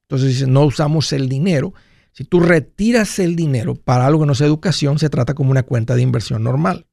Entonces 0.00 0.48
no 0.48 0.64
usamos 0.64 1.12
el 1.12 1.28
dinero. 1.28 1.72
Si 2.10 2.24
tú 2.24 2.40
retiras 2.40 3.20
el 3.20 3.36
dinero 3.36 3.76
para 3.76 4.04
algo 4.04 4.22
que 4.22 4.26
no 4.26 4.34
sea 4.34 4.48
educación, 4.48 4.98
se 4.98 5.10
trata 5.10 5.34
como 5.34 5.52
una 5.52 5.62
cuenta 5.62 5.94
de 5.94 6.02
inversión 6.02 6.42
normal. 6.42 6.88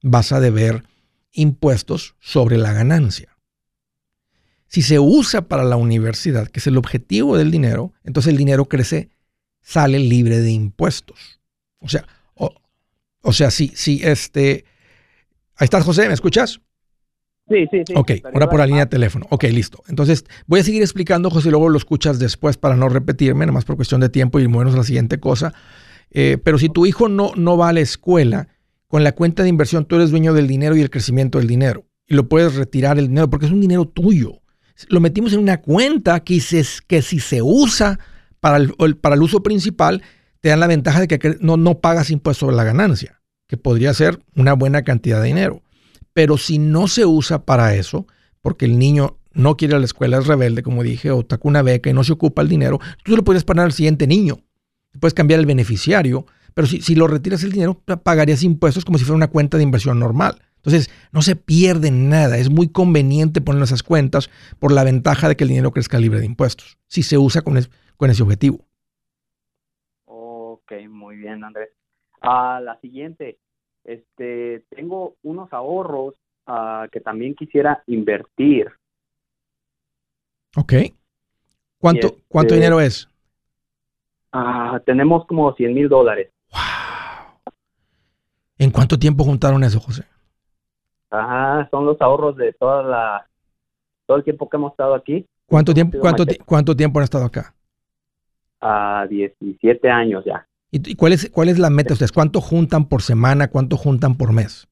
Vas 0.00 0.32
a 0.32 0.40
deber 0.40 0.84
impuestos 1.30 2.14
sobre 2.20 2.56
la 2.56 2.72
ganancia. 2.72 3.36
Si 4.66 4.80
se 4.80 4.98
usa 4.98 5.42
para 5.46 5.62
la 5.62 5.76
universidad, 5.76 6.48
que 6.48 6.60
es 6.60 6.66
el 6.66 6.78
objetivo 6.78 7.36
del 7.36 7.50
dinero, 7.50 7.92
entonces 8.02 8.30
el 8.30 8.38
dinero 8.38 8.64
crece, 8.64 9.10
sale 9.60 9.98
libre 9.98 10.40
de 10.40 10.52
impuestos. 10.52 11.38
O 11.80 11.88
sea, 11.90 12.06
o, 12.34 13.32
sea, 13.34 13.50
si, 13.50 13.68
si 13.74 14.00
este, 14.02 14.64
Ahí 15.58 15.64
estás, 15.64 15.84
José, 15.84 16.06
¿me 16.06 16.14
escuchas? 16.14 16.60
Sí, 17.48 17.66
sí, 17.70 17.82
sí. 17.84 17.94
Ok, 17.96 18.12
ahora 18.32 18.48
por 18.48 18.60
la 18.60 18.66
línea 18.66 18.84
de 18.84 18.90
teléfono. 18.90 19.26
Ok, 19.30 19.44
listo. 19.44 19.82
Entonces, 19.88 20.24
voy 20.46 20.60
a 20.60 20.62
seguir 20.62 20.82
explicando, 20.82 21.30
José, 21.30 21.48
y 21.48 21.50
luego 21.50 21.68
lo 21.68 21.78
escuchas 21.78 22.20
después 22.20 22.56
para 22.56 22.76
no 22.76 22.88
repetirme, 22.88 23.44
nada 23.44 23.54
más 23.54 23.64
por 23.64 23.74
cuestión 23.74 24.00
de 24.00 24.08
tiempo 24.08 24.38
y 24.38 24.46
movernos 24.46 24.74
a 24.76 24.78
la 24.78 24.84
siguiente 24.84 25.18
cosa. 25.18 25.52
Eh, 26.10 26.38
pero 26.42 26.58
si 26.58 26.68
tu 26.68 26.86
hijo 26.86 27.08
no, 27.08 27.32
no 27.34 27.56
va 27.56 27.70
a 27.70 27.72
la 27.72 27.80
escuela, 27.80 28.48
con 28.86 29.02
la 29.02 29.12
cuenta 29.12 29.42
de 29.42 29.48
inversión 29.48 29.84
tú 29.84 29.96
eres 29.96 30.10
dueño 30.10 30.32
del 30.32 30.46
dinero 30.46 30.76
y 30.76 30.80
el 30.80 30.90
crecimiento 30.90 31.38
del 31.38 31.48
dinero. 31.48 31.86
Y 32.06 32.14
lo 32.14 32.28
puedes 32.28 32.54
retirar 32.54 32.98
el 32.98 33.08
dinero 33.08 33.28
porque 33.28 33.46
es 33.46 33.52
un 33.52 33.60
dinero 33.60 33.86
tuyo. 33.86 34.40
Lo 34.88 35.00
metimos 35.00 35.32
en 35.32 35.40
una 35.40 35.60
cuenta 35.60 36.20
que, 36.20 36.40
que 36.86 37.02
si 37.02 37.18
se 37.18 37.42
usa 37.42 37.98
para 38.38 38.58
el, 38.58 38.96
para 39.00 39.16
el 39.16 39.22
uso 39.22 39.42
principal, 39.42 40.02
te 40.40 40.50
dan 40.50 40.60
la 40.60 40.68
ventaja 40.68 41.00
de 41.00 41.08
que 41.08 41.36
no, 41.40 41.56
no 41.56 41.80
pagas 41.80 42.10
impuestos 42.10 42.46
sobre 42.46 42.56
la 42.56 42.62
ganancia 42.62 43.17
que 43.48 43.56
podría 43.56 43.92
ser 43.94 44.22
una 44.36 44.52
buena 44.52 44.84
cantidad 44.84 45.20
de 45.20 45.28
dinero. 45.28 45.62
Pero 46.12 46.38
si 46.38 46.58
no 46.58 46.86
se 46.86 47.06
usa 47.06 47.44
para 47.44 47.74
eso, 47.74 48.06
porque 48.42 48.66
el 48.66 48.78
niño 48.78 49.16
no 49.32 49.56
quiere 49.56 49.72
ir 49.72 49.76
a 49.76 49.78
la 49.80 49.86
escuela, 49.86 50.18
es 50.18 50.26
rebelde, 50.26 50.62
como 50.62 50.82
dije, 50.82 51.10
o 51.10 51.24
taca 51.24 51.48
una 51.48 51.62
beca 51.62 51.90
y 51.90 51.92
no 51.92 52.04
se 52.04 52.12
ocupa 52.12 52.42
el 52.42 52.48
dinero, 52.48 52.78
tú 53.02 53.16
lo 53.16 53.24
puedes 53.24 53.44
poner 53.44 53.64
al 53.64 53.72
siguiente 53.72 54.06
niño. 54.06 54.40
Puedes 55.00 55.14
cambiar 55.14 55.40
el 55.40 55.46
beneficiario, 55.46 56.26
pero 56.54 56.66
si, 56.66 56.82
si 56.82 56.94
lo 56.94 57.06
retiras 57.06 57.42
el 57.42 57.52
dinero, 57.52 57.80
pagarías 58.02 58.42
impuestos 58.42 58.84
como 58.84 58.98
si 58.98 59.04
fuera 59.04 59.16
una 59.16 59.28
cuenta 59.28 59.56
de 59.56 59.62
inversión 59.62 59.98
normal. 59.98 60.40
Entonces, 60.56 60.90
no 61.12 61.22
se 61.22 61.36
pierde 61.36 61.90
nada. 61.90 62.36
Es 62.36 62.50
muy 62.50 62.68
conveniente 62.68 63.40
poner 63.40 63.62
esas 63.62 63.82
cuentas 63.82 64.28
por 64.58 64.72
la 64.72 64.84
ventaja 64.84 65.28
de 65.28 65.36
que 65.36 65.44
el 65.44 65.50
dinero 65.50 65.70
crezca 65.70 65.98
libre 65.98 66.20
de 66.20 66.26
impuestos, 66.26 66.78
si 66.88 67.02
se 67.02 67.16
usa 67.16 67.42
con, 67.42 67.58
con 67.96 68.10
ese 68.10 68.22
objetivo. 68.22 68.66
Ok, 70.06 70.72
muy 70.90 71.16
bien, 71.16 71.44
Andrés. 71.44 71.77
A 72.20 72.60
la 72.60 72.78
siguiente, 72.80 73.38
este, 73.84 74.64
tengo 74.70 75.14
unos 75.22 75.52
ahorros 75.52 76.14
ah, 76.46 76.86
que 76.90 77.00
también 77.00 77.34
quisiera 77.34 77.82
invertir. 77.86 78.68
Ok. 80.56 80.72
¿Cuánto, 81.78 82.16
¿cuánto 82.28 82.54
este 82.54 82.56
dinero 82.56 82.80
es? 82.80 83.08
Ah, 84.32 84.80
tenemos 84.84 85.26
como 85.26 85.54
100 85.54 85.74
mil 85.74 85.88
dólares. 85.88 86.30
Wow. 86.50 87.52
¿En 88.58 88.70
cuánto 88.70 88.98
tiempo 88.98 89.24
juntaron 89.24 89.62
eso, 89.62 89.78
José? 89.78 90.04
Ajá, 91.10 91.68
son 91.70 91.86
los 91.86 92.00
ahorros 92.02 92.36
de 92.36 92.52
toda 92.52 92.82
la, 92.82 93.28
todo 94.06 94.16
el 94.16 94.24
tiempo 94.24 94.48
que 94.48 94.56
hemos 94.56 94.72
estado 94.72 94.94
aquí. 94.94 95.26
¿Cuánto 95.46 95.72
tiempo, 95.72 95.98
cuánto, 96.00 96.24
cuánto 96.44 96.74
tiempo 96.74 96.98
han 96.98 97.04
estado 97.04 97.26
acá? 97.26 97.54
A 98.60 99.06
17 99.08 99.88
años 99.88 100.24
ya. 100.24 100.47
¿Y, 100.70 100.94
cuál, 100.96 101.12
es, 101.14 101.30
cuál 101.30 101.48
es 101.48 101.58
la 101.58 101.70
meta 101.70 101.94
ustedes? 101.94 102.12
¿Cuánto 102.12 102.40
juntan 102.40 102.88
por 102.88 103.02
semana? 103.02 103.48
¿Cuánto 103.48 103.76
juntan 103.76 104.16
por 104.16 104.32
mes? 104.32 104.68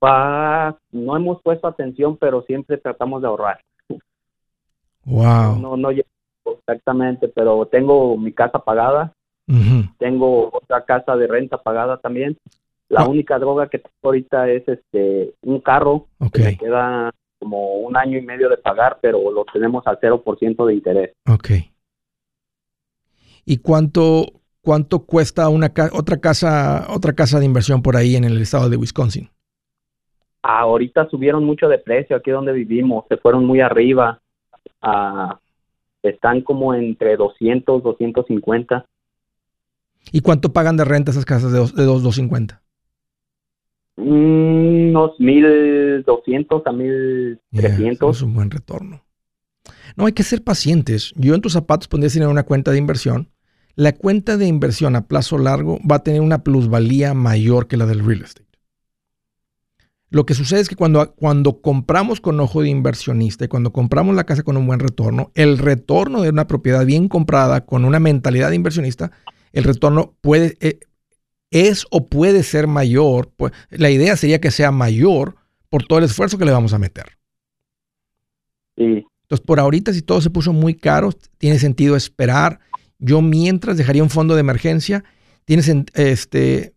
no 0.00 1.16
hemos 1.16 1.42
puesto 1.42 1.66
atención, 1.66 2.16
pero 2.16 2.42
siempre 2.42 2.78
tratamos 2.78 3.20
de 3.22 3.28
ahorrar. 3.28 3.60
Wow. 5.04 5.58
No, 5.58 5.76
no, 5.76 5.90
exactamente, 5.90 7.28
pero 7.28 7.66
tengo 7.66 8.16
mi 8.16 8.32
casa 8.32 8.58
pagada, 8.58 9.12
tengo 9.98 10.50
otra 10.52 10.84
casa 10.84 11.16
de 11.16 11.26
renta 11.26 11.62
pagada 11.62 11.96
también. 11.98 12.36
La 12.88 13.00
ah. 13.00 13.08
única 13.08 13.38
droga 13.38 13.68
que 13.68 13.78
tengo 13.78 13.94
ahorita 14.02 14.48
es 14.50 14.68
este 14.68 15.34
un 15.42 15.60
carro 15.60 16.06
que 16.32 16.42
me 16.42 16.56
queda 16.56 17.10
como 17.38 17.76
un 17.76 17.96
año 17.96 18.18
y 18.18 18.22
medio 18.22 18.48
de 18.48 18.58
pagar, 18.58 18.98
pero 19.00 19.30
lo 19.30 19.44
tenemos 19.52 19.86
al 19.86 19.98
0% 19.98 20.66
de 20.66 20.74
interés. 20.74 21.12
Ok. 21.26 21.50
¿Y 23.44 23.58
cuánto, 23.58 24.26
cuánto 24.62 25.00
cuesta 25.00 25.48
una 25.48 25.72
otra 25.92 26.18
casa 26.18 26.86
otra 26.90 27.12
casa 27.12 27.38
de 27.38 27.46
inversión 27.46 27.82
por 27.82 27.96
ahí 27.96 28.16
en 28.16 28.24
el 28.24 28.40
estado 28.40 28.68
de 28.68 28.76
Wisconsin? 28.76 29.30
Ahorita 30.42 31.08
subieron 31.08 31.44
mucho 31.44 31.68
de 31.68 31.78
precio 31.78 32.16
aquí 32.16 32.30
donde 32.30 32.52
vivimos, 32.52 33.04
se 33.08 33.16
fueron 33.16 33.44
muy 33.44 33.60
arriba. 33.60 34.20
Ah, 34.80 35.38
están 36.02 36.42
como 36.42 36.74
entre 36.74 37.16
200, 37.16 37.82
250. 37.82 38.86
¿Y 40.12 40.20
cuánto 40.20 40.52
pagan 40.52 40.76
de 40.76 40.84
renta 40.84 41.10
esas 41.10 41.24
casas 41.24 41.52
de, 41.52 41.58
de 41.58 41.84
2, 41.84 42.02
250? 42.02 42.62
Mm, 43.96 44.90
unos 44.90 45.18
1200 45.18 46.66
a 46.66 46.72
1300. 46.72 48.16
es 48.16 48.22
un 48.22 48.34
buen 48.34 48.50
retorno. 48.50 49.02
No, 49.96 50.06
hay 50.06 50.12
que 50.12 50.22
ser 50.22 50.42
pacientes. 50.42 51.12
Yo 51.16 51.34
en 51.34 51.40
tus 51.40 51.52
zapatos 51.52 51.88
pondría 51.88 52.10
dinero 52.10 52.30
en 52.30 52.34
una 52.34 52.44
cuenta 52.44 52.70
de 52.70 52.78
inversión. 52.78 53.28
La 53.78 53.92
cuenta 53.92 54.36
de 54.36 54.48
inversión 54.48 54.96
a 54.96 55.06
plazo 55.06 55.38
largo 55.38 55.78
va 55.88 55.96
a 55.96 56.02
tener 56.02 56.20
una 56.20 56.42
plusvalía 56.42 57.14
mayor 57.14 57.68
que 57.68 57.76
la 57.76 57.86
del 57.86 58.04
real 58.04 58.22
estate. 58.22 58.48
Lo 60.10 60.26
que 60.26 60.34
sucede 60.34 60.58
es 60.58 60.68
que 60.68 60.74
cuando, 60.74 61.14
cuando 61.14 61.62
compramos 61.62 62.20
con 62.20 62.40
ojo 62.40 62.62
de 62.62 62.70
inversionista 62.70 63.44
y 63.44 63.48
cuando 63.48 63.72
compramos 63.72 64.16
la 64.16 64.24
casa 64.24 64.42
con 64.42 64.56
un 64.56 64.66
buen 64.66 64.80
retorno, 64.80 65.30
el 65.36 65.58
retorno 65.58 66.22
de 66.22 66.30
una 66.30 66.48
propiedad 66.48 66.84
bien 66.84 67.06
comprada 67.06 67.66
con 67.66 67.84
una 67.84 68.00
mentalidad 68.00 68.48
de 68.50 68.56
inversionista, 68.56 69.12
el 69.52 69.62
retorno 69.62 70.16
puede, 70.22 70.56
eh, 70.58 70.80
es 71.52 71.86
o 71.92 72.06
puede 72.06 72.42
ser 72.42 72.66
mayor. 72.66 73.30
Pues, 73.36 73.52
la 73.70 73.90
idea 73.90 74.16
sería 74.16 74.40
que 74.40 74.50
sea 74.50 74.72
mayor 74.72 75.36
por 75.68 75.86
todo 75.86 76.00
el 76.00 76.06
esfuerzo 76.06 76.36
que 76.36 76.46
le 76.46 76.50
vamos 76.50 76.72
a 76.72 76.80
meter. 76.80 77.16
Sí. 78.76 79.06
Entonces, 79.22 79.46
por 79.46 79.60
ahorita, 79.60 79.92
si 79.92 80.02
todo 80.02 80.20
se 80.20 80.30
puso 80.30 80.52
muy 80.52 80.74
caro, 80.74 81.12
tiene 81.38 81.60
sentido 81.60 81.94
esperar. 81.94 82.58
Yo 82.98 83.22
mientras 83.22 83.76
dejaría 83.76 84.02
un 84.02 84.10
fondo 84.10 84.34
de 84.34 84.40
emergencia. 84.40 85.04
Tienes, 85.44 85.72
este, 85.94 86.74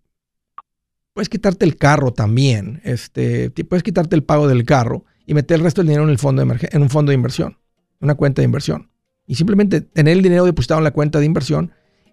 puedes 1.13 1.29
quitarte 1.29 1.65
el 1.65 1.75
carro 1.75 2.13
también. 2.13 2.81
Este, 2.83 3.49
puedes 3.49 3.83
quitarte 3.83 4.15
el 4.15 4.23
pago 4.23 4.47
del 4.47 4.65
carro 4.65 5.05
y 5.25 5.33
meter 5.33 5.57
el 5.57 5.63
resto 5.63 5.81
del 5.81 5.87
dinero 5.87 6.03
en, 6.03 6.09
el 6.09 6.19
fondo 6.19 6.45
de 6.45 6.69
en 6.71 6.81
un 6.81 6.89
fondo 6.89 7.11
de 7.11 7.15
inversión, 7.15 7.57
una 7.99 8.15
cuenta 8.15 8.41
de 8.41 8.45
inversión. 8.45 8.89
Y 9.27 9.35
simplemente 9.35 9.81
tener 9.81 10.17
el 10.17 10.23
dinero 10.23 10.45
depositado 10.45 10.79
en 10.79 10.83
la 10.83 10.91
cuenta 10.91 11.19
de 11.19 11.25
inversión 11.25 11.71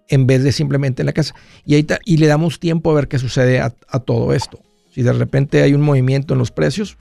en 0.08 0.26
vez 0.26 0.42
de 0.42 0.52
simplemente 0.52 1.02
en 1.02 1.06
la 1.06 1.12
casa. 1.12 1.34
Y, 1.64 1.74
ahí 1.74 1.86
y 2.04 2.16
le 2.16 2.26
damos 2.26 2.60
tiempo 2.60 2.90
a 2.90 2.94
ver 2.94 3.08
qué 3.08 3.18
sucede 3.18 3.60
a, 3.60 3.70
todo 4.00 4.32
esto. 4.32 4.60
Si 4.92 5.02
de 5.02 5.12
repente 5.12 5.62
hay 5.62 5.74
un 5.74 5.82
movimiento 5.82 6.34
en 6.34 6.38
los 6.38 6.50
precios, 6.50 6.96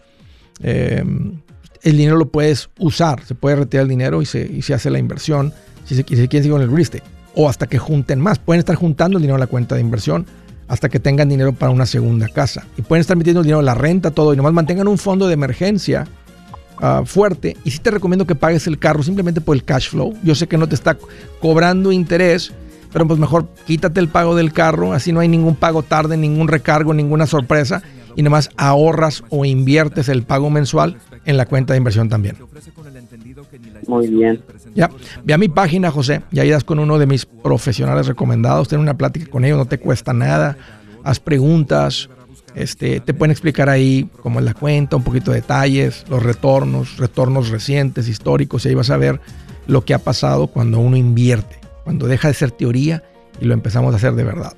em, 0.62 1.42
el 1.84 1.98
dinero 1.98 2.18
lo 2.18 2.30
puedes 2.32 2.70
usar, 2.80 3.24
se 3.24 3.36
puede 3.36 3.56
retirar 3.56 3.84
el 3.84 3.90
dinero 3.90 4.22
y 4.22 4.26
se, 4.26 4.62
se 4.62 4.74
hace 4.74 4.90
la 4.90 5.00
inversión, 5.00 5.54
si 5.88 5.96
se, 5.96 6.04
quieren 6.04 6.30
seguir 6.30 6.52
con 6.52 6.62
el 6.62 6.72
real. 6.72 7.04
O 7.36 7.50
hasta 7.50 7.68
que 7.68 7.78
junten 7.78 8.20
más. 8.20 8.40
Pueden 8.40 8.60
estar 8.60 8.76
juntando 8.76 9.18
el 9.18 9.22
dinero 9.22 9.36
en 9.36 9.42
la 9.42 9.48
cuenta 9.48 9.76
de 9.76 9.82
inversión 9.82 10.26
hasta 10.68 10.90
que 10.90 11.00
tengan 11.00 11.30
dinero 11.30 11.54
para 11.54 11.72
una 11.72 11.86
segunda 11.86 12.28
casa. 12.28 12.66
Y 12.78 12.82
pueden 12.82 13.02
estar 13.02 13.16
metiendo 13.16 13.40
el 13.42 13.46
dinero 13.46 13.62
la 13.62 13.76
renta, 13.76 14.12
todo, 14.12 14.34
y 14.34 14.38
nomás 14.38 14.54
mantengan 14.54 14.88
un 14.88 14.98
fondo 14.98 15.28
de 15.28 15.34
emergencia 15.34 16.08
ah, 16.82 17.04
fuerte. 17.06 17.56
Y 17.64 17.72
sí 17.72 17.80
te 17.80 17.92
recomiendo 17.92 18.28
que 18.28 18.36
pagues 18.36 18.68
el 18.68 18.78
carro 18.78 19.02
simplemente 19.02 19.40
por 19.40 19.56
el 19.56 19.64
cash 19.64 19.90
flow. 19.90 20.14
Yo 20.24 20.36
sé 20.36 20.48
que 20.48 20.58
no 20.58 20.68
te 20.68 20.76
está 20.76 20.98
cobrando 21.40 21.92
interés, 21.92 22.52
pero 22.92 23.08
pues 23.08 23.20
mejor 23.20 23.48
quítate 23.66 24.00
el 24.02 24.10
pago 24.10 24.36
del 24.36 24.52
carro, 24.52 24.92
así 24.92 25.14
no 25.14 25.22
hay 25.22 25.30
ningún 25.30 25.56
pago 25.56 25.84
tarde, 25.84 26.18
ningún 26.18 26.48
recargo, 26.48 26.94
ninguna 26.94 27.28
sorpresa 27.28 27.82
y 28.18 28.24
nomás 28.24 28.50
ahorras 28.58 29.24
o 29.30 29.46
inviertes 29.46 30.10
el 30.10 30.24
pago 30.24 30.50
mensual 30.50 30.98
en 31.24 31.38
la 31.38 31.46
cuenta 31.46 31.72
de 31.72 31.78
inversión 31.78 32.10
también. 32.10 32.36
Muy 33.88 34.08
bien. 34.10 34.44
Ya, 34.76 34.90
ve 35.24 35.34
a 35.34 35.38
mi 35.38 35.48
página, 35.48 35.90
José, 35.90 36.24
y 36.32 36.40
ahí 36.40 36.50
das 36.50 36.66
con 36.66 36.80
uno 36.80 37.00
de 37.00 37.06
mis 37.06 37.26
profesionales 37.26 38.08
recomendados, 38.08 38.68
ten 38.68 38.82
una 38.82 38.98
plática 38.98 39.32
con 39.32 39.46
ellos, 39.46 39.58
no 39.58 39.66
te 39.66 39.78
cuesta 39.78 40.12
nada, 40.12 40.58
haz 41.06 41.22
preguntas, 41.22 42.10
este, 42.56 43.00
te 43.00 43.14
pueden 43.14 43.32
explicar 43.32 43.70
ahí 43.70 44.10
cómo 44.22 44.40
es 44.40 44.46
la 44.46 44.54
cuenta, 44.54 44.98
un 44.98 45.04
poquito 45.04 45.32
de 45.32 45.42
detalles, 45.42 46.04
los 46.10 46.22
retornos, 46.22 46.98
retornos 46.98 47.50
recientes, 47.50 48.10
históricos, 48.10 48.66
y 48.66 48.70
ahí 48.70 48.76
vas 48.76 48.90
a 48.90 48.98
ver 48.98 49.22
lo 49.68 49.86
que 49.86 49.94
ha 49.94 50.00
pasado 50.00 50.48
cuando 50.48 50.80
uno 50.80 50.98
invierte 50.98 51.58
cuando 51.88 52.08
deja 52.08 52.28
de 52.28 52.34
ser 52.34 52.52
teoría 52.52 53.02
y 53.40 53.46
lo 53.46 53.54
empezamos 53.54 53.94
a 53.94 53.96
hacer 53.96 54.12
de 54.12 54.26
verdad. 54.26 54.58